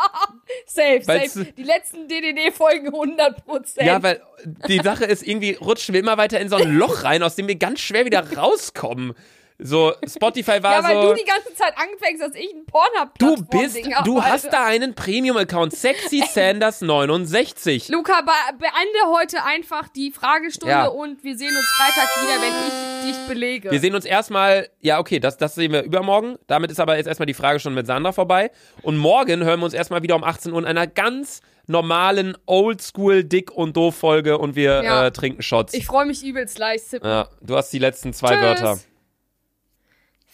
safe, 0.66 1.06
Weil's- 1.06 1.34
safe. 1.34 1.52
Die 1.52 1.62
letzten 1.62 2.08
DDD-Folgen 2.08 2.88
100%. 2.88 3.84
Ja, 3.84 4.02
weil 4.02 4.20
die 4.68 4.78
Sache 4.78 5.04
ist, 5.04 5.26
irgendwie 5.26 5.52
rutschen 5.52 5.92
wir 5.92 6.00
immer 6.00 6.18
weiter 6.18 6.40
in 6.40 6.48
so 6.48 6.56
ein 6.56 6.72
Loch 6.74 7.04
rein, 7.04 7.22
aus 7.22 7.36
dem 7.36 7.46
wir 7.48 7.56
ganz 7.56 7.80
schwer 7.80 8.04
wieder 8.04 8.36
rauskommen. 8.36 9.14
So, 9.62 9.92
Spotify 10.06 10.62
war 10.62 10.72
ja, 10.76 10.82
weil 10.84 11.02
so. 11.02 11.08
du 11.10 11.14
die 11.14 11.24
ganze 11.24 11.54
Zeit 11.54 11.74
anfängst, 11.76 12.22
dass 12.22 12.34
ich 12.34 12.52
ein 12.54 12.64
pornhub 12.66 13.18
Du 13.18 13.36
bist, 13.44 13.78
du 14.04 14.22
hast 14.22 14.52
da 14.52 14.64
einen 14.64 14.94
Premium-Account, 14.94 15.72
Sexy 15.76 16.22
Sanders 16.32 16.80
69. 16.80 17.88
Luca, 17.90 18.22
be 18.22 18.30
beende 18.58 19.14
heute 19.18 19.44
einfach 19.44 19.88
die 19.88 20.10
Fragestunde 20.12 20.72
Ja. 20.74 20.86
und 20.86 21.22
wir 21.24 21.36
sehen 21.36 21.54
uns 21.54 21.66
Freitag 21.66 22.08
wieder, 22.22 22.40
wenn 22.40 22.52
ich 22.68 23.14
dich 23.16 23.26
belege. 23.28 23.70
Wir 23.70 23.80
sehen 23.80 23.94
uns 23.94 24.04
erstmal, 24.04 24.68
ja, 24.80 24.98
okay, 24.98 25.20
das, 25.20 25.36
das 25.36 25.54
sehen 25.54 25.72
wir 25.72 25.82
übermorgen. 25.82 26.36
Damit 26.46 26.70
ist 26.70 26.80
aber 26.80 26.96
jetzt 26.96 27.06
erstmal 27.06 27.26
die 27.26 27.34
Frage 27.34 27.60
schon 27.60 27.74
mit 27.74 27.86
Sandra 27.86 28.12
vorbei. 28.12 28.50
Und 28.82 28.96
morgen 28.96 29.44
hören 29.44 29.60
wir 29.60 29.64
uns 29.64 29.74
erstmal 29.74 30.02
wieder 30.02 30.16
um 30.16 30.24
18 30.24 30.52
Uhr 30.52 30.58
in 30.58 30.64
einer 30.66 30.86
ganz 30.86 31.40
normalen 31.66 32.36
Oldschool 32.46 33.24
Dick 33.24 33.52
und 33.52 33.76
Doof 33.76 33.94
Folge 33.96 34.38
und 34.38 34.56
wir 34.56 34.82
Ja. 34.82 35.06
äh, 35.06 35.10
trinken 35.12 35.42
Shots. 35.42 35.72
ich 35.74 35.86
freue 35.86 36.04
mich 36.06 36.24
übelst 36.24 36.58
leicht. 36.58 36.84
ja, 37.02 37.28
du 37.40 37.56
hast 37.56 37.70
die 37.72 37.78
letzten 37.78 38.12
zwei 38.12 38.30
Tschüss. 38.34 38.40
Wörter. 38.42 38.78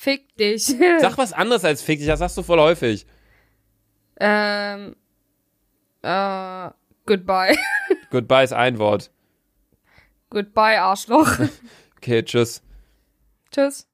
Fick 0.07 0.37
dich. 0.37 0.63
Sag 1.01 1.19
was 1.19 1.33
anderes 1.33 1.65
als 1.65 1.83
fick 1.83 1.99
dich, 1.99 2.07
das 2.07 2.21
sagst 2.21 2.39
du 2.39 2.45
voll 2.45 2.61
häufig. 2.61 3.05
ähm, 4.21 4.95
äh, 6.03 6.71
goodbye. 7.07 7.57
Goodbye 8.11 8.45
ist 8.45 8.53
ein 8.53 8.79
Wort. 8.79 9.11
goodbye, 10.31 10.81
Arschloch. 10.81 11.41
Okay, 11.97 12.23
tschüss. 12.23 12.63
Tschüss. 13.51 13.89